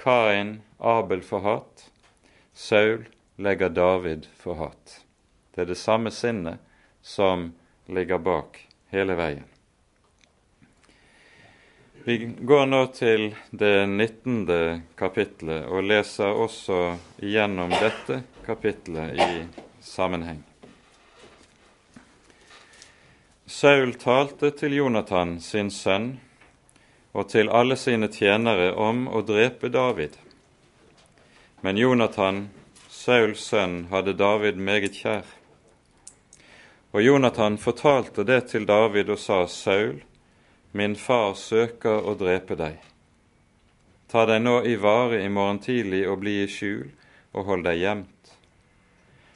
[0.00, 1.82] Kain Abel for hat,
[2.56, 3.04] Saul
[3.36, 5.02] legger David for hat.
[5.52, 6.64] Det er det samme sinnet
[7.04, 7.50] som
[7.92, 8.56] ligger bak
[8.88, 9.44] hele veien.
[12.08, 14.48] Vi går nå til det 19.
[14.96, 16.80] kapitlet og leser også
[17.20, 19.30] igjennom dette kapitlet i
[19.84, 20.40] sammenheng.
[23.44, 26.14] Saul talte til Jonathan, sin sønn,
[27.12, 30.16] og til alle sine tjenere om å drepe David.
[31.60, 32.48] Men Jonathan,
[32.88, 35.26] Sauls sønn, hadde David meget kjær.
[36.92, 40.02] Og Jonathan fortalte det til David og sa, Saul,
[40.72, 42.78] Min far søker å drepe deg.
[44.08, 46.86] Ta deg nå i vare i morgen tidlig og bli i skjul,
[47.36, 48.32] og hold deg gjemt.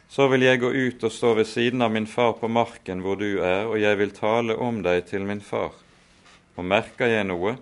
[0.08, 3.20] Så vil jeg gå ut og stå ved siden av min far på marken hvor
[3.20, 5.76] du er, og jeg vil tale om deg til min far.
[6.56, 7.56] Og merker jeg noe,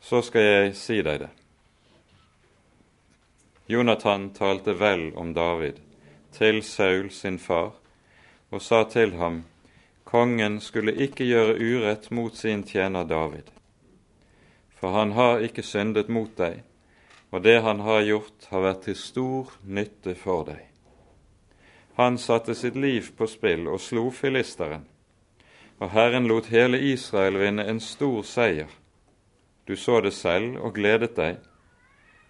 [0.00, 1.32] så skal jeg si deg det.
[3.66, 5.80] Jonathan talte vel om David
[6.36, 7.72] til Saul sin far,
[8.50, 9.42] og sa til ham,
[10.06, 13.50] Kongen skulle ikke gjøre urett mot sin tjener David,
[14.78, 16.62] for han har ikke syndet mot deg,
[17.34, 20.62] og det han har gjort, har vært til stor nytte for deg.
[21.98, 24.86] Han satte sitt liv på spill og slo filisteren,
[25.78, 28.70] og Herren lot hele Israel vinne en stor seier.
[29.66, 31.40] Du så det selv og gledet deg.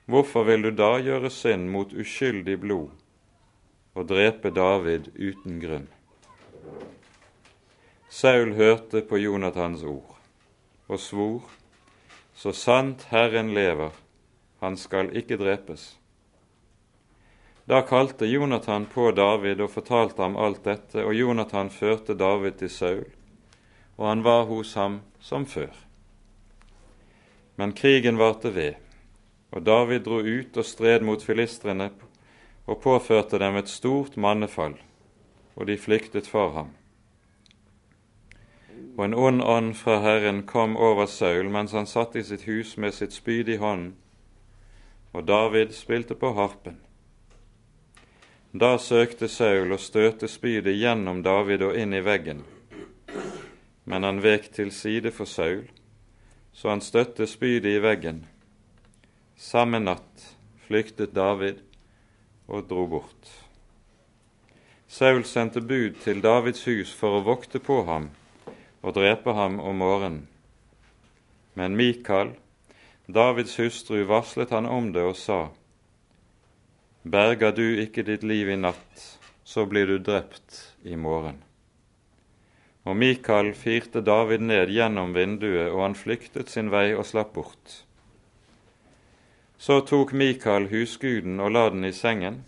[0.06, 2.90] Hvorfor vil du da gjøre synd mot uskyldig blod
[3.96, 5.86] og drepe David uten grunn?
[8.08, 10.16] Saul hørte på Jonathans ord
[10.88, 11.42] og svor,
[12.34, 13.90] så sant Herren lever,
[14.62, 15.96] han skal ikke drepes.
[17.66, 22.70] Da kalte Jonathan på David og fortalte ham alt dette, og Jonathan førte David til
[22.70, 23.06] Saul,
[23.96, 25.72] og han var hos ham som før.
[27.56, 28.74] Men krigen varte ved,
[29.50, 31.90] og David dro ut og stred mot filistrene
[32.66, 34.74] og påførte dem et stort mannefall,
[35.56, 36.74] og de flyktet for ham
[38.96, 42.76] og en ond ånd fra Herren kom over Saul mens han satt i sitt hus
[42.80, 43.94] med sitt spyd i hånden,
[45.12, 46.80] og David spilte på harpen.
[48.56, 52.44] Da søkte Saul å støte spydet gjennom David og inn i veggen,
[53.86, 55.64] men han vek til side for Saul,
[56.52, 58.24] så han støtte spydet i veggen.
[59.38, 60.30] Samme natt
[60.66, 61.62] flyktet David
[62.46, 63.28] og dro bort.
[64.90, 68.10] Saul sendte bud til Davids hus for å vokte på ham
[68.82, 70.26] og drepe ham om morgenen.
[71.54, 72.34] Men Mikael,
[73.06, 75.46] Davids hustru, varslet han om det og sa:"
[77.06, 79.02] berger du ikke ditt liv i natt,
[79.44, 81.38] så blir du drept i morgen.
[82.86, 87.80] Og Mikael firte David ned gjennom vinduet, og han flyktet sin vei og slapp bort.
[89.58, 92.44] Så tok Mikael husguden og la den i sengen,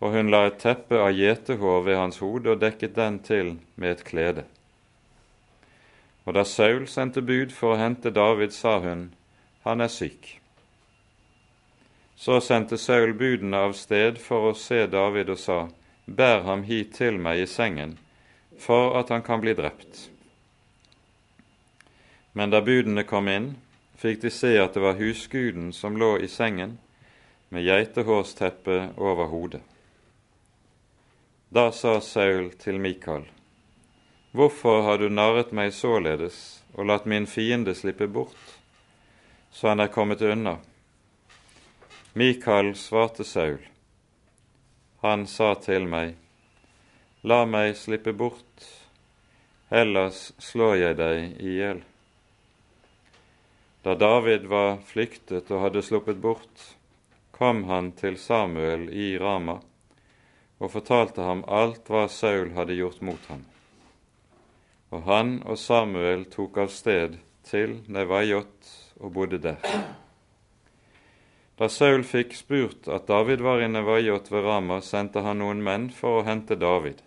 [0.00, 3.96] og hun la et teppe av gjetehår ved hans hode og dekket den til med
[3.96, 4.44] et klede.
[6.24, 9.08] Og da Saul sendte bud for å hente David, sa hun,
[9.64, 10.36] han er syk.
[12.20, 15.60] Så sendte Saul budene av sted for å se David og sa,
[16.06, 17.96] Bær ham hit til meg i sengen,
[18.60, 20.10] for at han kan bli drept.
[22.32, 23.54] Men da budene kom inn,
[23.96, 26.78] fikk de se at det var husguden som lå i sengen
[27.48, 29.62] med geitehårsteppe over hodet.
[31.50, 33.24] Da sa Saul til Mikael,
[34.30, 38.38] Hvorfor har du narret meg således og latt min fiende slippe bort,
[39.50, 40.60] så han er kommet unna?
[42.14, 43.58] Mikael svarte Saul.
[45.02, 46.14] Han sa til meg,
[47.22, 48.62] La meg slippe bort,
[49.68, 51.82] ellers slår jeg deg i hjel.
[53.84, 56.62] Da David var flyktet og hadde sluppet bort,
[57.36, 59.58] kom han til Samuel i Rama
[60.60, 63.44] og fortalte ham alt hva Saul hadde gjort mot ham.
[64.92, 69.60] Og han og Samuel tok av sted til Nevajot og bodde der.
[71.60, 75.88] Da Saul fikk spurt at David var i Nevajot ved Rama, sendte han noen menn
[75.92, 77.04] for å hente David.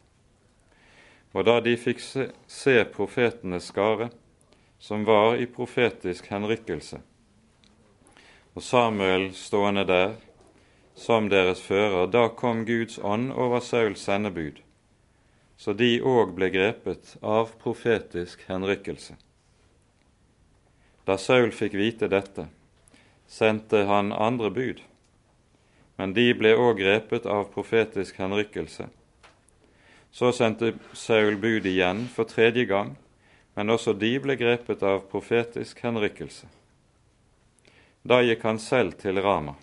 [1.33, 4.09] Og da de fikk se, se profetenes skare,
[4.79, 6.99] som var i profetisk henrykkelse,
[8.53, 10.13] og Samuel stående der
[10.95, 14.59] som deres fører, da kom Guds ånd over Sauls sendebud,
[15.57, 19.15] så de òg ble grepet av profetisk henrykkelse.
[21.07, 22.45] Da Saul fikk vite dette,
[23.27, 24.83] sendte han andre bud,
[25.97, 28.89] men de ble òg grepet av profetisk henrykkelse.
[30.13, 32.95] Så sendte Saul bud igjen for tredje gang,
[33.57, 36.45] men også de ble grepet av profetisk henrykkelse.
[38.05, 39.55] Da gikk han selv til Rama.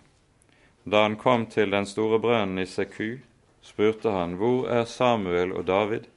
[0.82, 3.20] Da han kom til den store brønnen i Seku,
[3.62, 6.08] spurte han, Hvor er Samuel og David?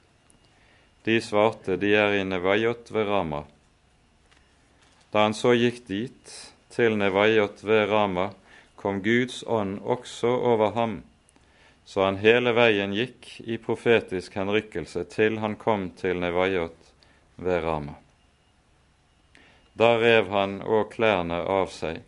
[1.04, 3.44] De svarte, De er i Nevajot ved Rama.
[5.12, 6.32] Da han så gikk dit,
[6.74, 8.30] til Nevajot ved Rama,
[8.74, 11.02] kom Guds ånd også over ham,
[11.84, 16.92] så han hele veien gikk i profetisk henrykkelse til han kom til Nevajot
[17.36, 17.98] ved Rama.
[19.74, 22.00] Da rev han òg klærne av seg.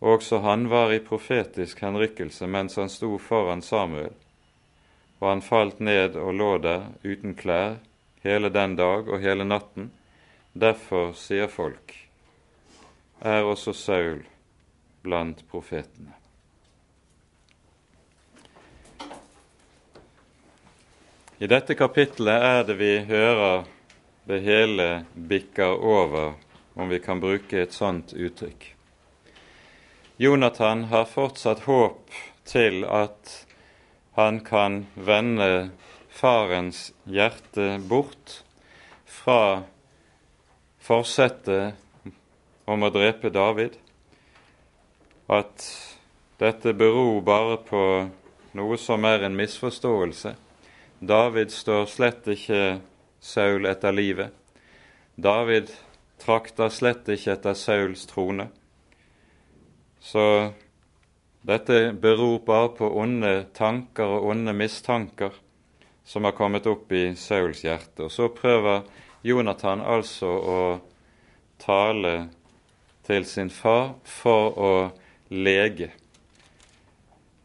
[0.00, 4.14] Også han var i profetisk henrykkelse mens han sto foran Samuel,
[5.20, 7.80] og han falt ned og lå der uten klær
[8.24, 9.90] hele den dag og hele natten.
[10.52, 11.92] Derfor sier folk:"
[13.20, 14.24] er også Saul
[15.02, 16.19] blant profetene.
[21.40, 23.62] I dette kapittelet er det vi hører
[24.28, 26.34] det hele bikker over,
[26.76, 28.66] om vi kan bruke et sånt uttrykk.
[30.20, 32.12] Jonathan har fortsatt håp
[32.44, 33.32] til at
[34.18, 35.70] han kan vende
[36.12, 38.42] farens hjerte bort
[39.08, 39.62] fra
[40.84, 42.12] forsettet
[42.68, 43.80] om å drepe David,
[45.32, 45.66] at
[46.36, 47.82] dette beror bare på
[48.60, 50.36] noe som er en misforståelse.
[51.00, 52.80] David står slett ikke
[53.20, 54.34] Saul etter livet.
[55.16, 55.70] David
[56.20, 58.50] trakter slett ikke etter Sauls trone.
[60.00, 60.52] Så
[61.40, 65.32] dette beror bare på onde tanker og onde mistanker
[66.04, 68.04] som har kommet opp i Sauls hjerte.
[68.04, 68.84] Og så prøver
[69.24, 70.60] Jonathan altså å
[71.60, 72.14] tale
[73.08, 74.74] til sin far for å
[75.32, 75.88] lege.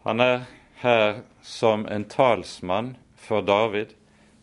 [0.03, 0.45] Han er
[0.83, 3.95] her som en talsmann for David,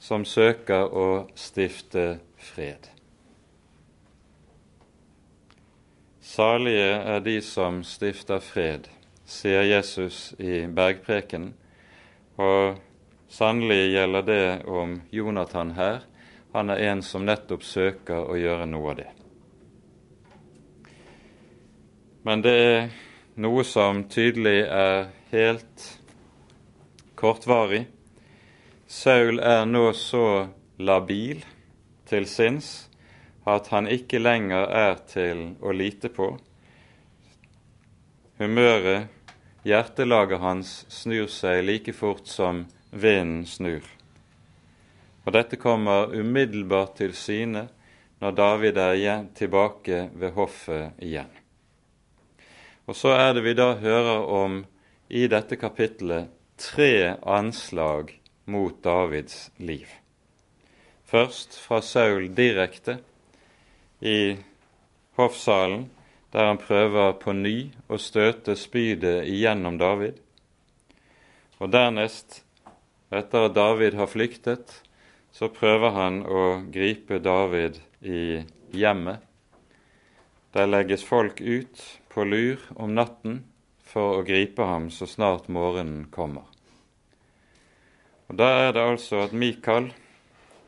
[0.02, 1.06] som søker å
[1.38, 2.88] stifte fred.
[6.22, 8.88] Salige er de som stifter fred,
[9.26, 11.52] sier Jesus i bergprekenen.
[12.40, 12.78] Og
[13.28, 16.02] sannelig gjelder det om Jonathan her.
[16.52, 19.08] Han er en som nettopp søker å gjøre noe av det.
[22.22, 22.90] Men det er
[23.42, 25.88] noe som tydelig er helt
[27.18, 27.86] kortvarig.
[28.92, 31.38] Saul er nå så labil
[32.04, 32.90] til sinns
[33.48, 36.28] at han ikke lenger er til å lite på.
[38.36, 39.08] Humøret,
[39.64, 43.80] hjertelaget hans, snur seg like fort som vinden snur.
[45.24, 47.70] Og dette kommer umiddelbart til syne
[48.20, 51.32] når David er tilbake ved hoffet igjen.
[52.84, 54.66] Og så er det vi da hører om
[55.08, 56.28] i dette kapittelet
[56.60, 59.86] tre anslag mot Davids liv.
[61.04, 62.98] Først fra Saul direkte
[64.00, 64.36] i
[65.18, 65.90] hoffsalen,
[66.32, 67.56] der han prøver på ny
[67.92, 70.16] å støte spydet igjennom David.
[71.60, 72.40] Og dernest,
[73.12, 74.72] etter at David har flyktet,
[75.32, 79.20] så prøver han å gripe David i hjemmet.
[80.52, 83.42] Der legges folk ut på lur om natten
[83.92, 86.51] for å gripe ham så snart morgenen kommer.
[88.32, 89.90] Og Da er det altså at Mikael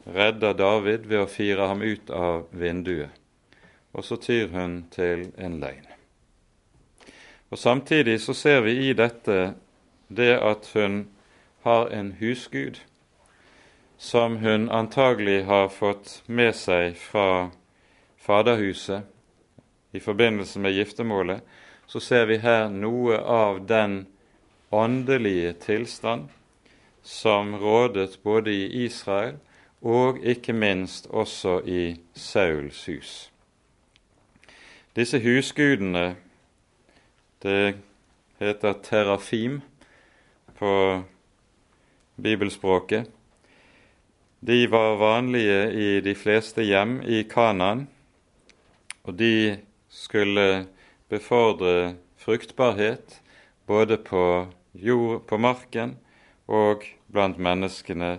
[0.07, 3.09] redder David ved å fire ham ut av vinduet,
[3.97, 5.87] og så tyr hun til en løgn.
[7.49, 9.55] Og Samtidig så ser vi i dette
[10.13, 11.07] det at hun
[11.65, 12.83] har en husgud
[13.97, 17.49] som hun antagelig har fått med seg fra
[18.21, 19.09] faderhuset.
[19.93, 21.41] I forbindelse med giftermålet,
[21.87, 24.03] så ser vi her noe av den
[24.71, 26.29] åndelige tilstand
[27.05, 29.37] som rådet både i Israel
[29.85, 33.31] og ikke minst også i Sauls hus.
[34.97, 36.17] Disse husgudene,
[37.43, 37.77] det
[38.41, 39.61] heter terafim
[40.59, 41.03] på
[42.17, 43.11] bibelspråket,
[44.41, 47.87] de var vanlige i de fleste hjem i Kanan,
[49.05, 49.57] og de
[49.89, 50.67] skulle
[51.09, 53.21] befordre fruktbarhet
[53.67, 55.97] både på, jord, på marken
[56.49, 58.19] og blant menneskene.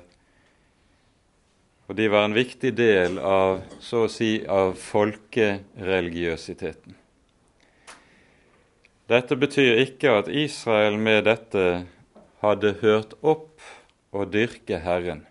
[1.86, 6.96] Og de var en viktig del av, så å si, av folkereligiøsiteten.
[9.06, 11.86] Dette betyr ikke at Israel med dette
[12.42, 13.62] hadde hørt opp
[14.10, 15.30] å dyrke Herren,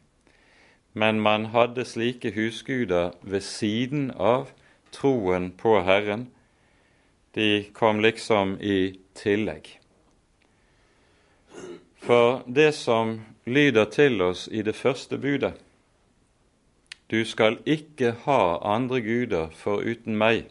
[0.94, 4.50] men man hadde slike husguder ved siden av
[4.94, 6.30] troen på Herren.
[7.34, 9.82] De kom liksom i tillegg.
[12.04, 15.54] For det som lyder til oss i det første budet
[17.10, 20.50] Du skal ikke ha andre guder foruten meg.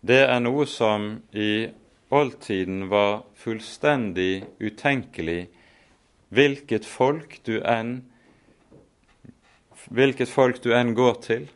[0.00, 1.68] Det er noe som i
[2.08, 5.50] oldtiden var fullstendig utenkelig
[6.32, 7.92] hvilket folk du enn
[9.92, 11.48] hvilket folk du enn går til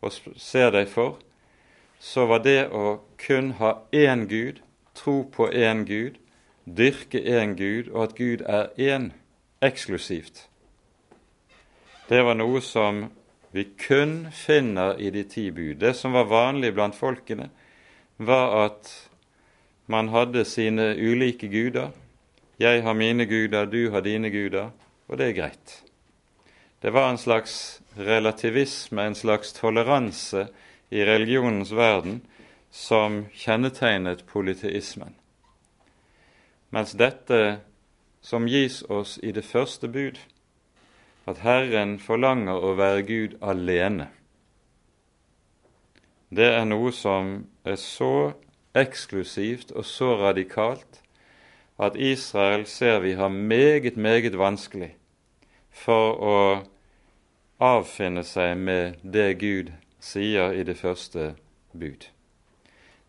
[0.00, 1.18] og ser deg for,
[1.98, 4.62] så var det å kun ha én Gud,
[4.94, 6.20] tro på én Gud,
[6.66, 9.10] dyrke én Gud, og at Gud er én,
[9.62, 10.48] eksklusivt.
[12.08, 13.04] Det var noe som
[13.52, 15.78] vi kun finner i de ti bud.
[15.82, 17.50] Det som var vanlig blant folkene,
[18.16, 18.90] var at
[19.86, 21.90] man hadde sine ulike guder.
[22.58, 24.70] Jeg har mine guder, du har dine guder,
[25.08, 25.76] og det er greit.
[26.82, 30.46] Det var en slags relativisme, en slags toleranse
[30.90, 32.20] i religionens verden
[32.70, 35.19] som kjennetegnet polyteismen.
[36.70, 37.60] Mens dette
[38.22, 40.18] som gis oss i det første bud,
[41.26, 44.08] at Herren forlanger å være Gud alene,
[46.30, 47.32] det er noe som
[47.66, 48.32] er så
[48.78, 51.00] eksklusivt og så radikalt
[51.80, 54.92] at Israel ser vi har meget, meget vanskelig
[55.74, 56.36] for å
[57.58, 61.34] avfinne seg med det Gud sier i det første
[61.72, 62.06] bud.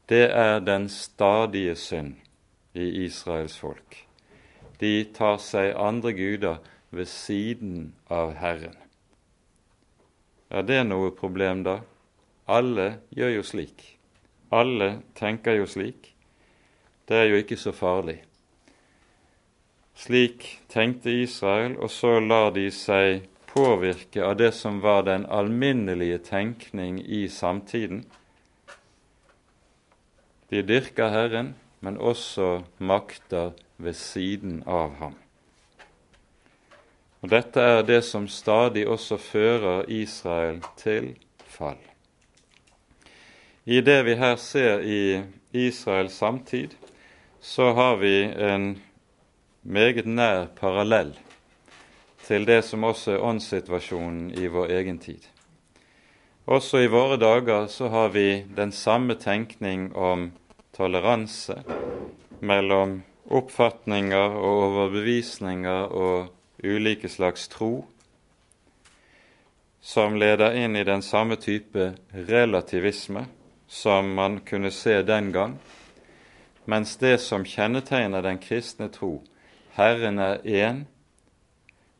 [0.10, 2.18] Det er den stadige synd
[2.74, 4.06] i Israels folk.
[4.80, 8.78] De tar seg andre guder ved siden av Herren.
[10.52, 11.80] Er det noe problem, da?
[12.52, 13.86] Alle gjør jo slik.
[14.52, 16.12] Alle tenker jo slik.
[17.08, 18.18] Det er jo ikke så farlig.
[19.96, 26.18] Slik tenkte Israel, og så lar de seg påvirke av det som var den alminnelige
[26.26, 28.06] tenkning i samtiden.
[30.52, 35.16] De dyrker Herren, men også makter ved siden av ham.
[37.22, 41.12] Og Dette er det som stadig også fører Israel til
[41.46, 41.78] fall.
[43.66, 45.22] I det vi her ser i
[45.54, 46.74] Israels samtid,
[47.42, 48.82] så har vi en
[49.62, 51.14] meget nær parallell
[52.26, 55.22] til det som også er åndssituasjonen i vår egen tid.
[56.46, 60.32] Også i våre dager så har vi den samme tenkning om
[60.82, 61.62] toleranse
[62.42, 66.32] mellom oppfatninger og overbevisninger og
[66.66, 67.86] ulike slags tro,
[69.82, 73.28] som leder inn i den samme type relativisme
[73.72, 75.56] som man kunne se den gang,
[76.66, 79.20] mens det som kjennetegner den kristne tro,
[79.78, 80.84] Herren er én,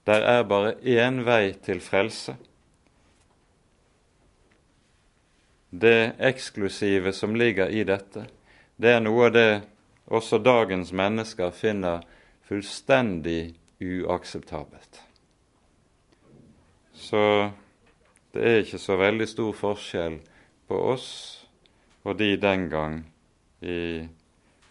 [0.06, 2.36] der er bare én vei til frelse.
[5.72, 8.28] Det eksklusive som ligger i dette,
[8.82, 9.50] det er noe av det
[10.10, 12.02] også dagens mennesker finner
[12.50, 15.02] fullstendig uakseptabelt.
[16.94, 17.52] Så
[18.34, 20.18] det er ikke så veldig stor forskjell
[20.68, 21.10] på oss
[22.04, 23.02] og de den gang
[23.62, 24.08] i,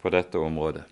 [0.03, 0.85] på dette området.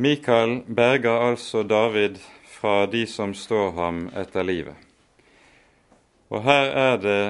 [0.00, 2.16] Mikael berger altså David
[2.48, 4.76] fra de som står ham etter livet.
[6.32, 7.24] Og her er det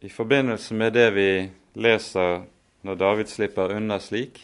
[0.00, 1.30] i forbindelse med det vi
[1.74, 2.44] leser
[2.86, 4.42] når David slipper unna slik,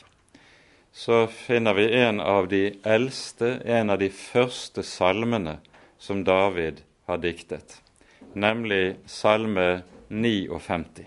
[0.92, 5.58] så finner vi en av de eldste, en av de første salmene
[5.98, 7.78] som David har diktet,
[8.34, 11.06] nemlig salme 59.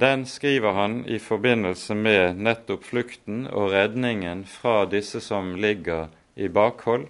[0.00, 6.48] Den skriver han i forbindelse med nettopp flukten og redningen fra disse som ligger i
[6.48, 7.08] bakhold,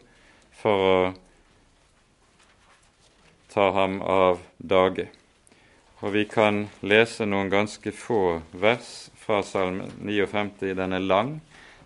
[0.51, 0.99] for å
[3.53, 5.07] ta ham av dage.
[6.01, 10.73] Og vi kan lese noen ganske få vers fra Salme 59.
[10.73, 11.35] Den er lang,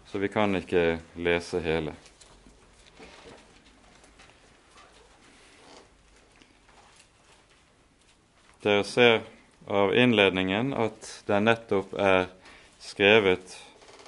[0.07, 1.97] så vi kan ikke lese hele.
[8.63, 9.21] Dere ser
[9.67, 12.31] av innledningen at den nettopp er
[12.79, 13.59] skrevet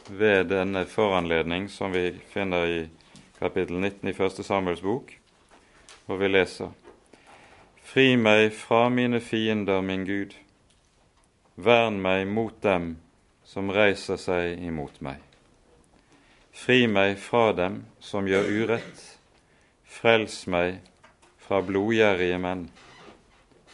[0.06, 2.80] ved denne foranledning som vi finner i
[3.40, 5.10] kapittel 19 i Første Samuels bok,
[6.06, 6.85] og vi leser
[7.96, 10.34] Fri meg fra mine fiender, min Gud.
[11.54, 12.98] Vern meg mot dem
[13.40, 15.22] som reiser seg imot meg.
[16.52, 19.00] Fri meg fra dem som gjør urett.
[19.88, 20.82] Frels meg
[21.40, 22.66] fra blodgjerrige menn.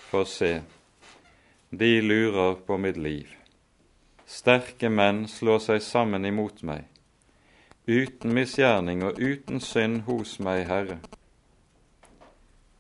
[0.05, 0.53] For se,
[1.75, 3.33] de lurer på mitt liv.
[4.23, 6.87] Sterke menn slår seg sammen imot meg.
[7.91, 11.01] Uten misgjerning og uten synd hos meg, Herre.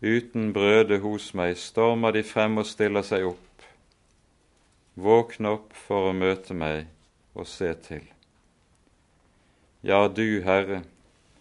[0.02, 3.66] Uten brøde hos meg stormer de frem og stiller seg opp.
[4.98, 6.88] Våkn opp for å møte meg
[7.38, 8.02] og se til.
[9.86, 10.82] Ja, du, Herre,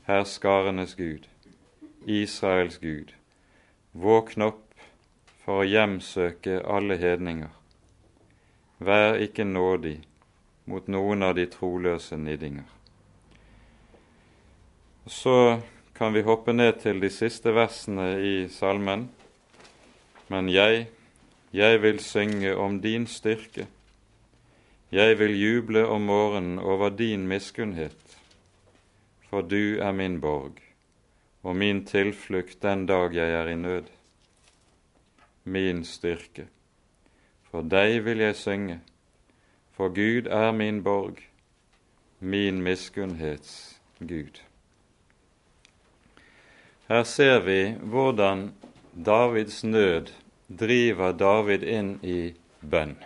[0.06, 1.26] herskarenes Gud,
[2.06, 3.16] Israels Gud,
[3.94, 4.86] våkn opp
[5.42, 7.50] for å hjemsøke alle hedninger.
[8.78, 9.98] Vær ikke nådig
[10.70, 12.70] mot noen av de troløse niddinger.
[15.10, 15.36] Så
[16.02, 19.04] kan vi hoppe ned til de siste versene i salmen.
[20.34, 20.88] Men jeg,
[21.54, 23.68] jeg vil synge om din styrke.
[24.90, 28.18] Jeg vil juble om morgenen over din miskunnhet,
[29.30, 30.58] for du er min borg
[31.44, 33.94] og min tilflukt den dag jeg er i nød.
[35.44, 36.50] Min styrke.
[37.52, 38.82] For deg vil jeg synge,
[39.78, 41.22] for Gud er min borg,
[42.20, 44.42] min miskunnhets Gud.
[46.92, 48.52] Her ser vi hvordan
[49.06, 50.10] Davids nød
[50.60, 52.98] driver David inn i bønn.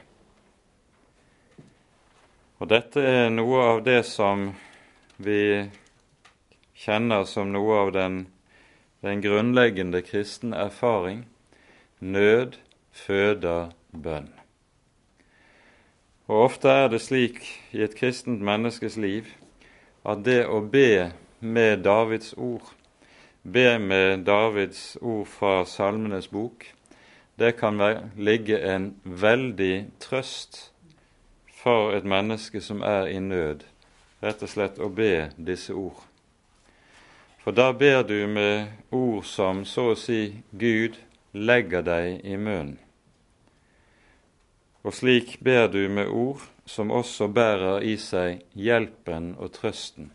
[2.58, 4.48] Og dette er noe av det som
[5.22, 5.68] vi
[6.82, 8.16] kjenner som noe av den,
[9.06, 11.28] den grunnleggende kristen erfaring.
[12.02, 12.58] Nød
[12.90, 14.32] føder bønn.
[16.26, 17.38] Og Ofte er det slik
[17.70, 19.30] i et kristent menneskes liv
[20.02, 22.74] at det å be med Davids ord
[23.46, 26.66] be med Davids ord fra Salmenes bok,
[27.36, 27.78] det kan
[28.18, 30.72] ligge en veldig trøst
[31.62, 33.66] for et menneske som er i nød,
[34.24, 36.02] rett og slett å be disse ord.
[37.44, 40.98] For da ber du med ord som så å si Gud
[41.34, 42.80] legger deg i munnen.
[44.86, 50.12] Og slik ber du med ord som også bærer i seg hjelpen og trøsten.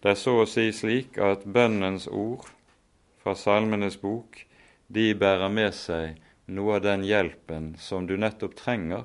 [0.00, 2.46] Det er så å si slik at bønnens ord
[3.20, 4.38] fra Salmenes bok
[4.88, 6.16] de bærer med seg
[6.50, 9.04] noe av den hjelpen som du nettopp trenger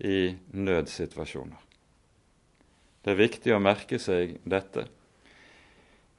[0.00, 1.60] i nødsituasjoner.
[3.04, 4.86] Det er viktig å merke seg dette.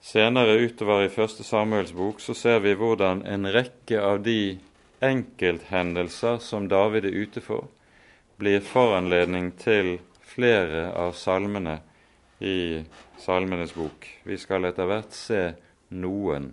[0.06, 4.60] Senere utover i Første Samuels bok så ser vi hvordan en rekke av de
[5.02, 7.66] enkelthendelser som David er ute for,
[8.38, 11.80] blir foranledning til flere av salmene
[12.40, 12.84] i
[13.18, 14.08] Salmenes bok.
[14.24, 15.42] Vi skal etter hvert se
[15.96, 16.52] noen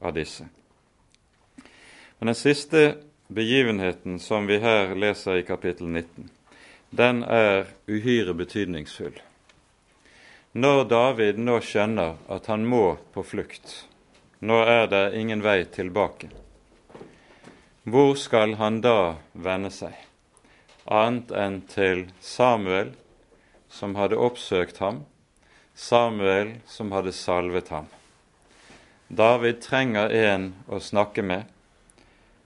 [0.00, 0.48] av disse.
[2.18, 2.82] Men den siste
[3.28, 6.30] begivenheten som vi her leser i kapittel 19,
[6.90, 9.16] den er uhyre betydningsfull.
[10.52, 13.86] Når David nå skjønner at han må på flukt,
[14.42, 16.32] nå er det ingen vei tilbake,
[17.86, 19.94] hvor skal han da vende seg,
[20.90, 22.90] annet enn til Samuel,
[23.70, 25.04] som hadde oppsøkt ham,
[25.74, 27.86] Samuel som hadde salvet ham.
[29.08, 31.44] David trenger en å snakke med,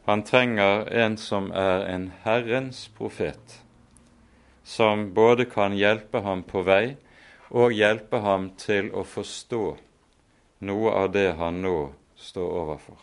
[0.05, 3.61] Han trenger en som er en Herrens profet,
[4.63, 6.97] som både kan hjelpe ham på vei
[7.49, 9.63] og hjelpe ham til å forstå
[10.69, 11.79] noe av det han nå
[12.21, 13.01] står overfor.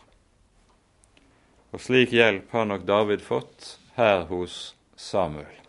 [1.72, 5.61] Og slik hjelp har nok David fått her hos Samuel.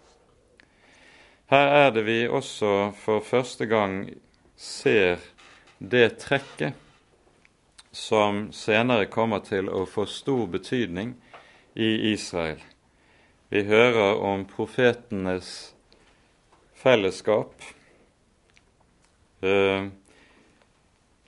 [1.53, 4.07] Her er det vi også for første gang
[4.57, 5.19] ser
[5.77, 6.73] det trekket
[7.93, 11.13] som senere kommer til å få stor betydning
[11.77, 12.57] i Israel.
[13.53, 15.75] Vi hører om profetenes
[16.73, 17.53] fellesskap,
[19.45, 19.93] eh,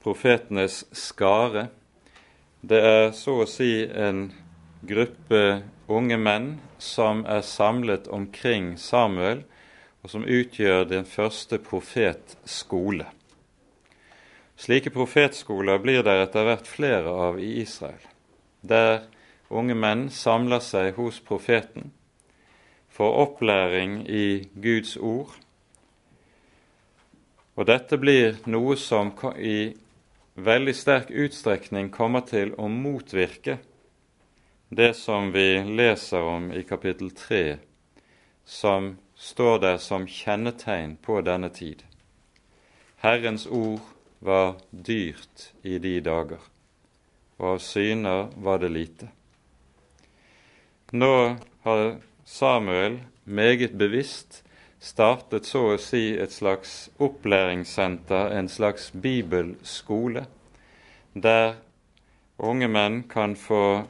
[0.00, 1.68] profetenes skare.
[2.62, 4.30] Det er så å si en
[4.80, 9.44] gruppe unge menn som er samlet omkring Samuel,
[10.04, 13.06] og som utgjør den første profetskole.
[14.60, 18.02] Slike profetskoler blir det etter hvert flere av i Israel,
[18.60, 19.06] der
[19.48, 21.88] unge menn samler seg hos profeten,
[22.92, 25.32] får opplæring i Guds ord.
[27.56, 29.72] Og dette blir noe som i
[30.34, 33.56] veldig sterk utstrekning kommer til å motvirke
[34.74, 37.42] det som vi leser om i kapittel 3,
[38.44, 41.84] som står der som kjennetegn på denne tid.
[43.04, 43.80] Herrens ord
[44.24, 46.40] var dyrt i de dager,
[47.38, 49.10] og av syner var det lite.
[50.92, 51.36] Nå
[51.66, 54.42] har Samuel meget bevisst
[54.84, 60.26] startet så å si et slags opplæringssenter, en slags bibelskole,
[61.14, 61.56] der
[62.38, 63.84] unge menn kan få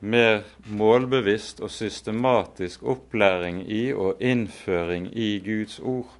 [0.00, 6.10] mer målbevisst og systematisk opplæring i og innføring i Guds ord,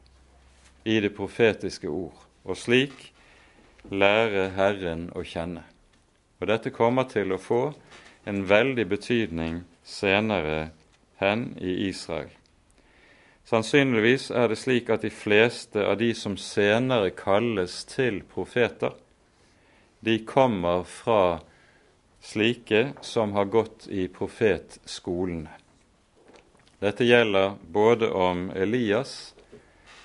[0.84, 3.12] i det profetiske ord, og slik
[3.90, 5.64] lære Herren å kjenne.
[6.40, 7.62] Og dette kommer til å få
[8.26, 10.70] en veldig betydning senere
[11.20, 12.32] hen i Israel.
[13.46, 18.96] Sannsynligvis er det slik at de fleste av de som senere kalles til profeter,
[20.02, 21.38] de kommer fra
[22.26, 25.50] slike som har gått i profetskolene.
[26.78, 29.34] Dette gjelder både om Elias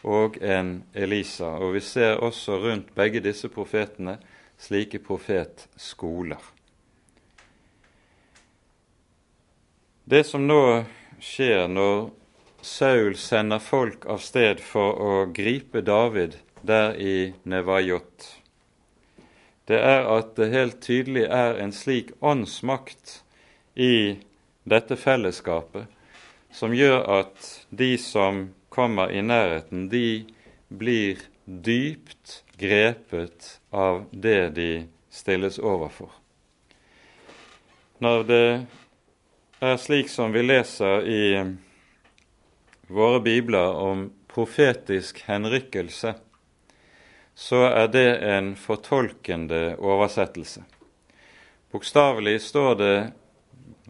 [0.02, 4.16] og en Elisa, og vi ser også rundt begge disse profetene
[4.62, 6.40] slike profetskoler.
[10.06, 10.64] Det som nå
[11.22, 12.10] skjer når
[12.62, 18.41] Saul sender folk av sted for å gripe David der i Nevajot,
[19.70, 23.22] det er at det helt tydelig er en slik åndsmakt
[23.76, 24.18] i
[24.64, 25.88] dette fellesskapet
[26.52, 30.26] som gjør at de som kommer i nærheten, de
[30.68, 34.72] blir dypt grepet av det de
[35.12, 36.12] stilles overfor.
[38.02, 38.46] Når det
[39.62, 41.24] er slik som vi leser i
[42.92, 46.16] våre bibler om profetisk henrykkelse,
[47.42, 50.62] så er det en fortolkende oversettelse.
[51.74, 52.96] Bokstavelig står det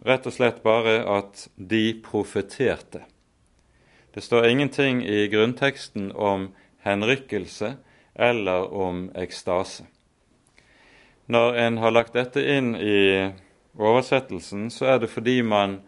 [0.08, 3.02] rett og slett bare at de profeterte.
[4.14, 6.48] Det står ingenting i grunnteksten om
[6.86, 7.74] henrykkelse
[8.14, 9.84] eller om ekstase.
[11.28, 13.28] Når en har lagt dette inn i
[13.76, 15.82] oversettelsen, så er det fordi man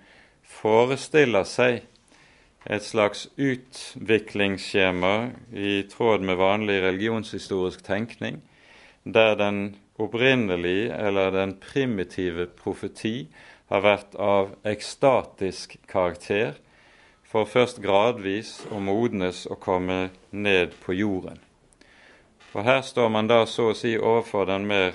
[0.45, 1.81] forestiller seg
[2.65, 8.41] et slags utviklingsskjema i tråd med vanlig religionshistorisk tenkning,
[9.05, 13.29] der den opprinnelige eller den primitive profeti
[13.69, 16.55] har vært av ekstatisk karakter,
[17.25, 21.41] for først gradvis å modnes og komme ned på jorden.
[22.55, 24.95] Og Her står man da så å si overfor den mer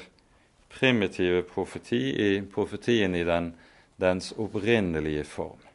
[0.72, 3.52] primitive profeti i profetien i den,
[4.00, 5.69] dens opprinnelige form.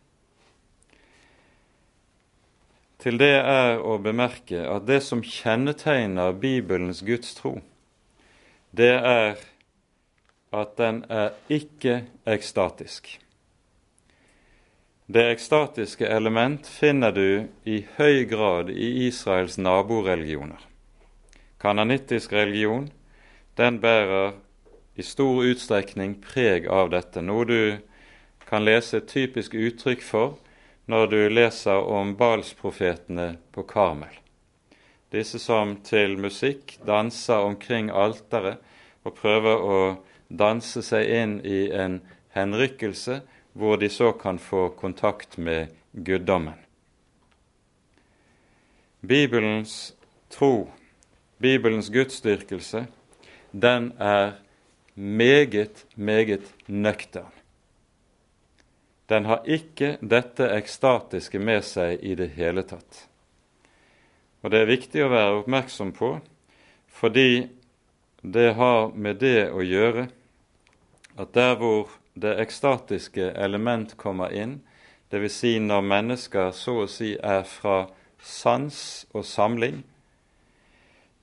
[3.04, 7.58] Til det er å bemerke at det som kjennetegner Bibelens gudstro,
[8.72, 9.42] det er
[10.54, 13.10] at den er ikke ekstatisk.
[15.04, 20.62] Det ekstatiske element finner du i høy grad i Israels naboreligioner.
[21.60, 22.88] Kananittisk religion
[23.60, 24.32] den bærer
[24.96, 27.60] i stor utstrekning preg av dette, noe du
[28.48, 30.38] kan lese et typisk uttrykk for
[30.86, 34.12] når du leser om Balsprofetene på Karmel.
[35.14, 38.60] Disse som til musikk danser omkring alteret
[39.04, 39.78] og prøver å
[40.28, 42.00] danse seg inn i en
[42.34, 43.20] henrykkelse
[43.54, 46.58] hvor de så kan få kontakt med guddommen.
[49.04, 49.94] Bibelens
[50.32, 50.70] tro,
[51.38, 52.86] Bibelens gudsdyrkelse,
[53.52, 54.40] den er
[54.94, 57.33] meget, meget nøktern.
[59.10, 63.04] Den har ikke dette ekstatiske med seg i det hele tatt.
[64.44, 66.16] Og det er viktig å være oppmerksom på,
[66.88, 67.48] fordi
[68.24, 70.08] det har med det å gjøre
[71.20, 74.60] at der hvor det ekstatiske element kommer inn,
[75.12, 75.36] dvs.
[75.40, 77.84] Si når mennesker så å si er fra
[78.24, 78.78] sans
[79.12, 79.82] og samling,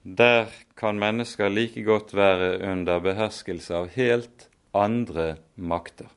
[0.04, 6.10] der kan mennesker like godt være under beherskelse av helt andre makter.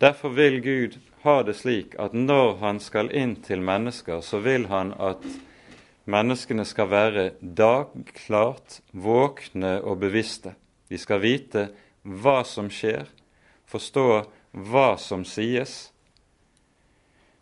[0.00, 4.68] Derfor vil Gud ha det slik at når han skal inn til mennesker, så vil
[4.68, 5.24] han at
[6.04, 10.52] menneskene skal være dagklart våkne og bevisste.
[10.92, 11.68] De skal vite
[12.04, 13.08] hva som skjer,
[13.66, 14.06] forstå
[14.68, 15.88] hva som sies.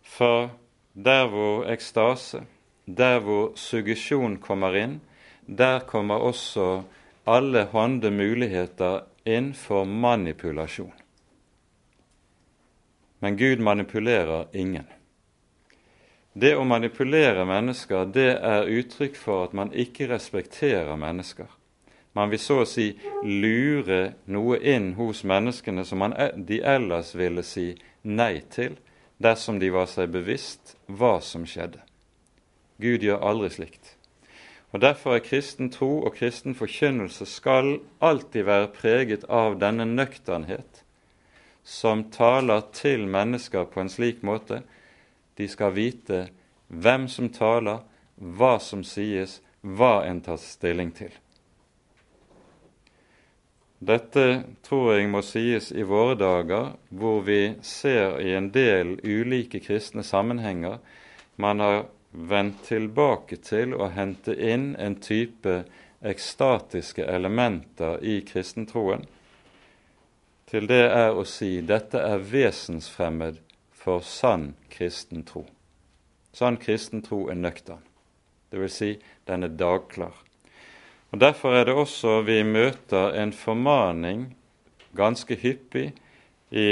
[0.07, 0.53] For
[0.95, 2.45] der hvor ekstase,
[2.87, 5.01] der hvor suggesjon kommer inn,
[5.47, 6.85] der kommer også
[7.27, 10.95] alle hånde muligheter inn for manipulasjon.
[13.21, 14.87] Men Gud manipulerer ingen.
[16.35, 21.47] Det å manipulere mennesker, det er uttrykk for at man ikke respekterer mennesker.
[22.15, 22.89] Man vil så å si
[23.23, 28.75] lure noe inn hos menneskene som man, e, de ellers ville si nei til,
[29.23, 31.83] dersom de var seg bevisst hva som skjedde.
[32.83, 33.95] Gud gjør aldri slikt.
[34.75, 40.74] Og Derfor er kristen tro og kristen forkynnelse skal alltid være preget av denne nøkternhet,
[41.65, 44.63] som taler til mennesker på en slik måte
[45.39, 46.27] de skal vite
[46.69, 47.83] hvem som taler,
[48.17, 51.11] hva som sies, hva en tar stilling til.
[53.85, 59.61] Dette tror jeg må sies i våre dager, hvor vi ser i en del ulike
[59.65, 60.79] kristne sammenhenger
[61.37, 61.83] man har
[62.15, 65.65] vendt tilbake til å hente inn en type
[66.05, 69.05] ekstatiske elementer i kristentroen.
[70.55, 73.41] Til det er å si dette er vesensfremmed
[73.75, 75.41] for sann kristen tro.
[76.31, 77.81] Sann kristen tro er nøktern,
[78.55, 78.77] dvs.
[78.77, 78.91] Si,
[79.27, 80.15] den er dagklar.
[81.11, 84.29] Og Derfor er det også vi møter en formaning
[84.95, 85.89] ganske hyppig
[86.55, 86.69] i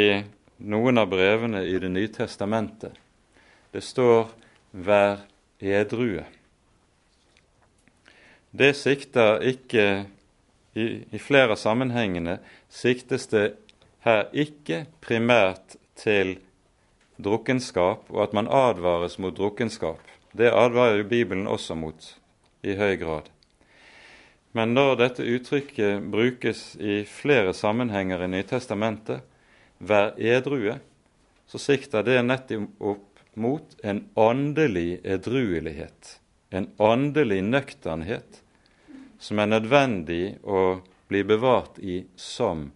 [0.62, 2.95] noen av brevene i Det nye testamentet.
[3.72, 4.30] Det står
[4.70, 5.26] 'vær
[5.59, 6.24] edrue'.
[8.53, 10.07] Det sikter ikke
[10.74, 12.39] i, I flere av sammenhengene
[12.70, 13.57] siktes det
[14.03, 16.36] her ikke primært til
[17.22, 20.00] drukkenskap, og at man advares mot drukkenskap.
[20.32, 22.09] Det advarer jo Bibelen også mot
[22.62, 23.28] i høy grad.
[24.53, 29.22] Men når dette uttrykket brukes i flere sammenhenger i Nytestamentet,
[29.78, 30.76] vær edrue,
[31.48, 36.18] så sikter det nettopp mot en åndelig edruelighet,
[36.50, 38.42] en åndelig nøkternhet,
[39.22, 42.70] som er nødvendig å bli bevart i som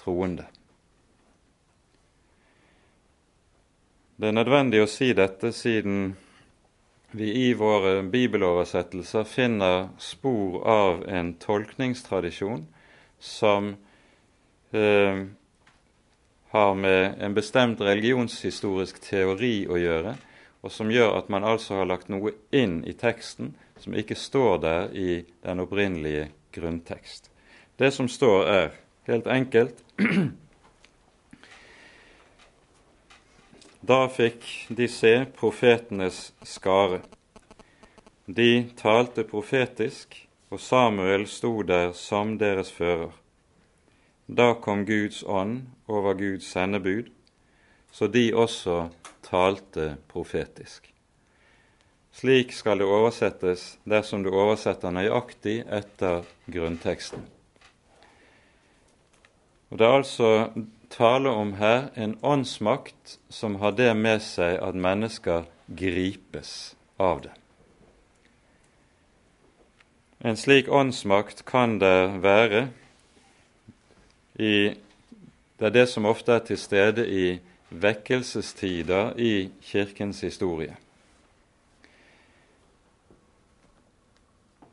[0.00, 0.46] troende.
[4.18, 6.08] Det er nødvendig å si dette siden
[7.14, 12.64] vi i våre bibeloversettelser finner spor av en tolkningstradisjon
[13.22, 13.68] som
[14.74, 15.20] eh,
[16.50, 20.16] har med en bestemt religionshistorisk teori å gjøre,
[20.66, 24.58] og som gjør at man altså har lagt noe inn i teksten som ikke står
[24.66, 27.30] der i den opprinnelige grunntekst.
[27.78, 28.68] Det som står, er
[29.06, 29.86] helt enkelt
[33.80, 37.00] Da fikk de se profetenes skare.
[38.26, 40.16] De talte profetisk,
[40.50, 43.12] og Samuel sto der som deres fører.
[44.26, 47.06] Da kom Guds ånd over Guds sendebud,
[47.92, 48.88] så de også
[49.22, 50.90] talte profetisk.
[52.12, 57.22] Slik skal det oversettes dersom du oversetter nøyaktig etter grunnteksten.
[59.70, 60.30] Og Det er altså
[60.88, 67.34] tale om her en åndsmakt som har det med seg at mennesker gripes av det.
[70.18, 72.68] En slik åndsmakt kan det være
[74.38, 74.74] i
[75.58, 80.76] Det er det som ofte er til stede i vekkelsestider i Kirkens historie.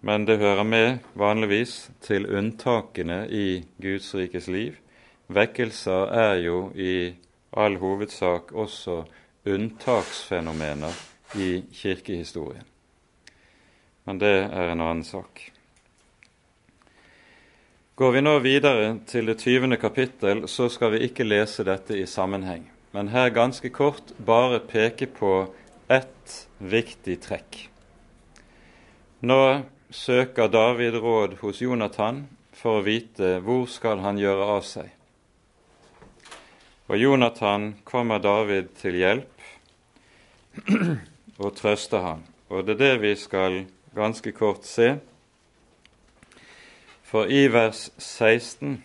[0.02, 4.78] Men det hører med vanligvis til unntakene i Guds rikes liv
[5.28, 7.16] Vekkelser er jo i
[7.58, 9.04] all hovedsak også
[9.46, 10.94] unntaksfenomener
[11.36, 12.66] i kirkehistorien.
[14.06, 15.42] Men det er en annen sak.
[17.96, 19.78] Går vi nå videre til det 20.
[19.82, 25.08] kapittel, så skal vi ikke lese dette i sammenheng, men her ganske kort bare peke
[25.08, 25.48] på
[25.90, 27.62] ett viktig trekk.
[29.26, 29.40] Nå
[29.90, 34.92] søker David råd hos Jonathan for å vite hvor skal han gjøre av seg.
[36.86, 39.42] Og Jonathan kommer David til hjelp
[41.42, 42.22] og trøster ham.
[42.54, 43.64] Og det er det vi skal
[43.96, 45.00] ganske kort se.
[47.10, 48.84] For i vers 16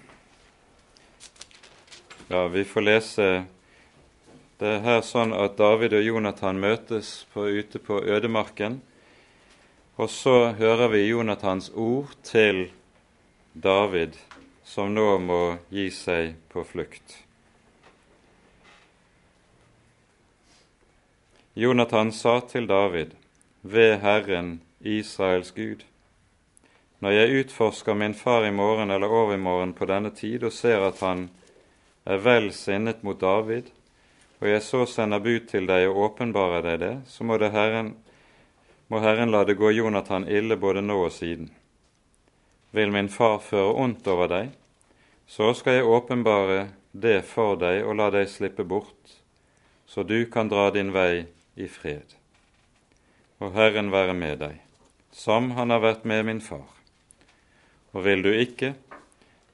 [2.31, 3.29] Ja, vi får lese
[4.61, 8.81] Det er her sånn at David og Jonathan møtes på, ute på ødemarken.
[10.01, 12.71] Og så hører vi Jonathans ord til
[13.53, 14.17] David,
[14.65, 15.43] som nå må
[15.73, 17.30] gi seg på flukt.
[21.61, 23.11] Jonathan sa til David,
[23.61, 25.83] ved Herren, Israels Gud.
[27.05, 31.03] Når jeg utforsker min far i morgen eller overmorgen på denne tid og ser at
[31.05, 31.27] han
[32.09, 33.69] er vel sinnet mot David,
[34.41, 37.91] og jeg så sender bud til deg og åpenbarer deg det, så må, det Herren,
[38.89, 41.51] må Herren la det gå Jonathan ille både nå og siden.
[42.73, 44.55] Vil min far føre ondt over deg,
[45.29, 49.13] så skal jeg åpenbare det for deg og la deg slippe bort,
[49.85, 51.27] så du kan dra din vei
[51.57, 52.17] i fred.
[53.41, 54.61] Og Herren være med deg,
[55.13, 56.69] som han har vært med min far.
[57.93, 58.75] Og vil du ikke,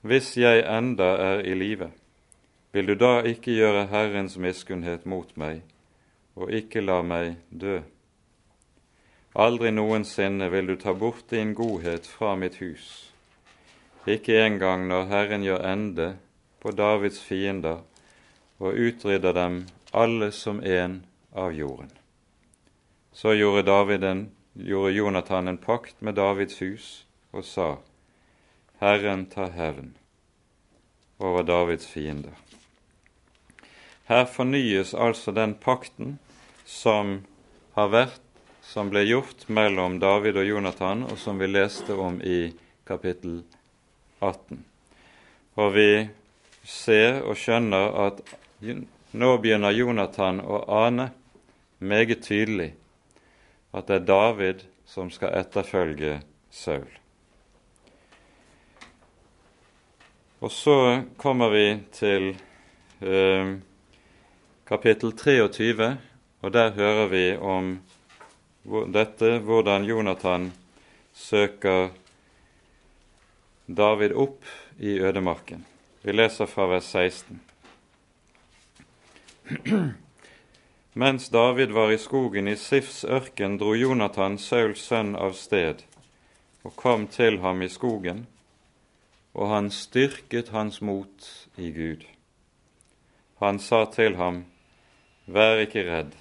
[0.03, 1.91] hvis jeg enda er i live,
[2.73, 5.63] vil du da ikke gjøre Herrens miskunnhet mot meg,
[6.37, 7.81] og ikke la meg dø?
[9.37, 13.13] Aldri noensinne vil du ta bort din godhet fra mitt hus,
[14.07, 16.13] ikke engang når Herren gjør ende
[16.61, 17.83] på Davids fiender
[18.59, 19.59] og utrydder dem
[19.93, 21.01] alle som en
[21.37, 21.91] av jorden.
[23.13, 27.77] Så gjorde, en, gjorde Jonathan en pakt med Davids hus og sa:"
[28.81, 29.95] Herren tar hevn
[31.19, 32.33] over Davids fiender.
[34.05, 36.19] Her fornyes altså den pakten
[36.65, 37.23] som
[37.75, 38.21] har vært,
[38.63, 42.53] som ble gjort mellom David og Jonathan, og som vi leste om i
[42.87, 43.43] kapittel
[44.21, 44.65] 18.
[45.57, 46.09] Og vi
[46.65, 48.21] ser og skjønner at
[49.17, 51.11] nå begynner Jonathan å ane
[51.79, 52.75] meget tydelig
[53.77, 56.21] at det er David som skal etterfølge
[56.51, 56.89] Saul.
[60.41, 62.29] Og så kommer vi til
[63.01, 63.57] eh,
[64.67, 65.99] kapittel 23,
[66.41, 67.81] og der hører vi om
[68.93, 70.53] dette, hvordan Jonathan
[71.13, 71.89] søker
[73.67, 74.45] David opp
[74.79, 75.67] i ødemarken.
[76.03, 77.41] Vi leser fra vers 16.
[80.97, 85.85] Mens David var i skogen i Sifs ørken, dro Jonathan, Sauls sønn, av sted
[86.67, 88.25] og kom til ham i skogen,
[89.37, 91.27] og han styrket hans mot
[91.61, 92.07] i Gud.
[93.45, 94.45] Han sa til ham,
[95.27, 96.13] Vær ikke redd.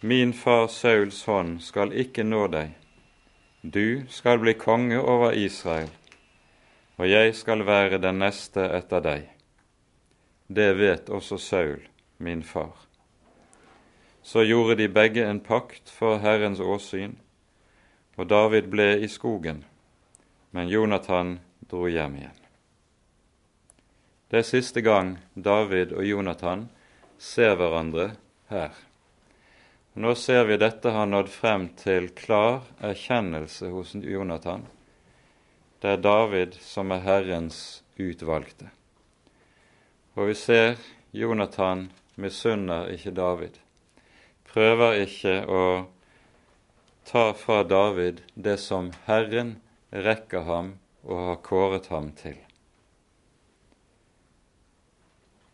[0.00, 2.72] Min far Sauls hånd skal ikke nå deg.
[3.62, 5.90] Du skal bli konge over Israel,
[6.96, 9.28] og jeg skal være den neste etter deg.
[10.48, 11.84] Det vet også Saul,
[12.18, 12.91] min far.
[14.32, 17.18] Så gjorde de begge en pakt for Herrens åsyn,
[18.16, 19.58] og David ble i skogen,
[20.56, 21.34] men Jonathan
[21.68, 22.38] dro hjem igjen.
[24.32, 26.62] Det er siste gang David og Jonathan
[27.20, 28.06] ser hverandre
[28.48, 28.70] her.
[30.00, 34.64] Nå ser vi dette har nådd frem til klar erkjennelse hos Jonathan.
[35.84, 38.70] Det er David som er Herrens utvalgte.
[40.16, 40.80] Og vi ser
[41.12, 43.60] Jonathan misunner ikke David
[44.52, 45.64] prøver ikke å
[47.08, 49.56] ta fra David det som Herren
[49.90, 52.36] rekker ham og har kåret ham til.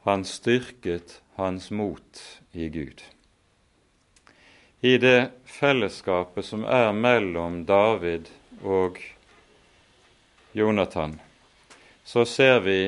[0.07, 2.23] Han styrket hans mot
[2.53, 3.03] i Gud.
[4.81, 8.31] I det fellesskapet som er mellom David
[8.63, 9.01] og
[10.55, 11.19] Jonathan,
[12.05, 12.79] så ser vi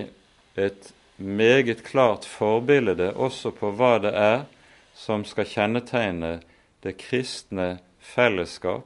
[0.54, 4.46] et meget klart forbilde også på hva det er
[5.00, 6.40] som skal kjennetegne
[6.84, 8.84] det kristne fellesskap,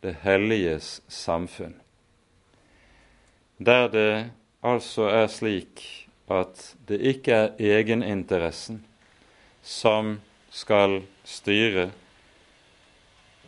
[0.00, 1.74] det helliges samfunn.
[3.60, 4.30] Der det
[4.64, 5.82] altså er slik
[6.32, 8.78] at det ikke er egeninteressen
[9.60, 11.90] som skal styre,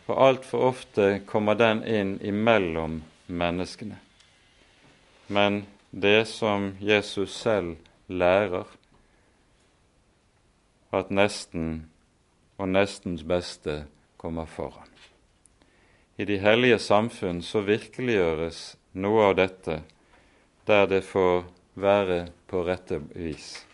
[0.05, 3.97] for altfor ofte kommer den inn imellom menneskene.
[5.27, 8.67] Men det som Jesus selv lærer,
[10.93, 11.87] at nesten
[12.63, 13.83] og nestens beste
[14.17, 14.87] kommer foran.
[16.15, 19.81] I de hellige samfunn så virkeliggjøres noe av dette
[20.69, 21.43] der det får
[21.75, 23.65] være på rette vis.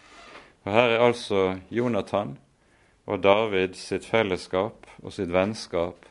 [0.66, 2.38] Og Her er altså Jonathan
[3.06, 6.08] og David sitt fellesskap og sitt vennskap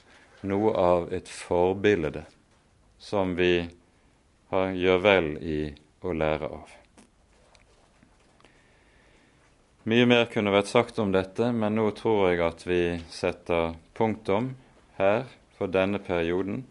[0.46, 2.28] noe av et forbilde
[2.98, 3.54] som vi
[4.52, 5.62] gjør vel i
[6.06, 6.77] å lære av.
[9.89, 14.51] Mye mer kunne vært sagt om dette, men nå tror jeg at vi setter punktum
[14.99, 15.22] her
[15.57, 16.66] for denne perioden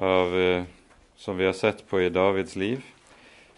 [0.00, 0.64] av, eh,
[1.16, 2.80] som vi har sett på i Davids liv.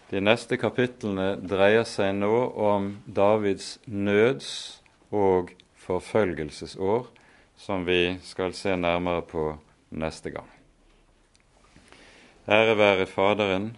[0.09, 2.33] De neste kapitlene dreier seg nå
[2.67, 5.53] om Davids nøds- og
[5.85, 7.07] forfølgelsesår,
[7.55, 9.45] som vi skal se nærmere på
[9.91, 10.51] neste gang.
[12.47, 13.71] Ære være Faderen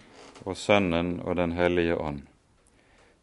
[0.46, 2.29] og Sønnen og Den hellige ånd,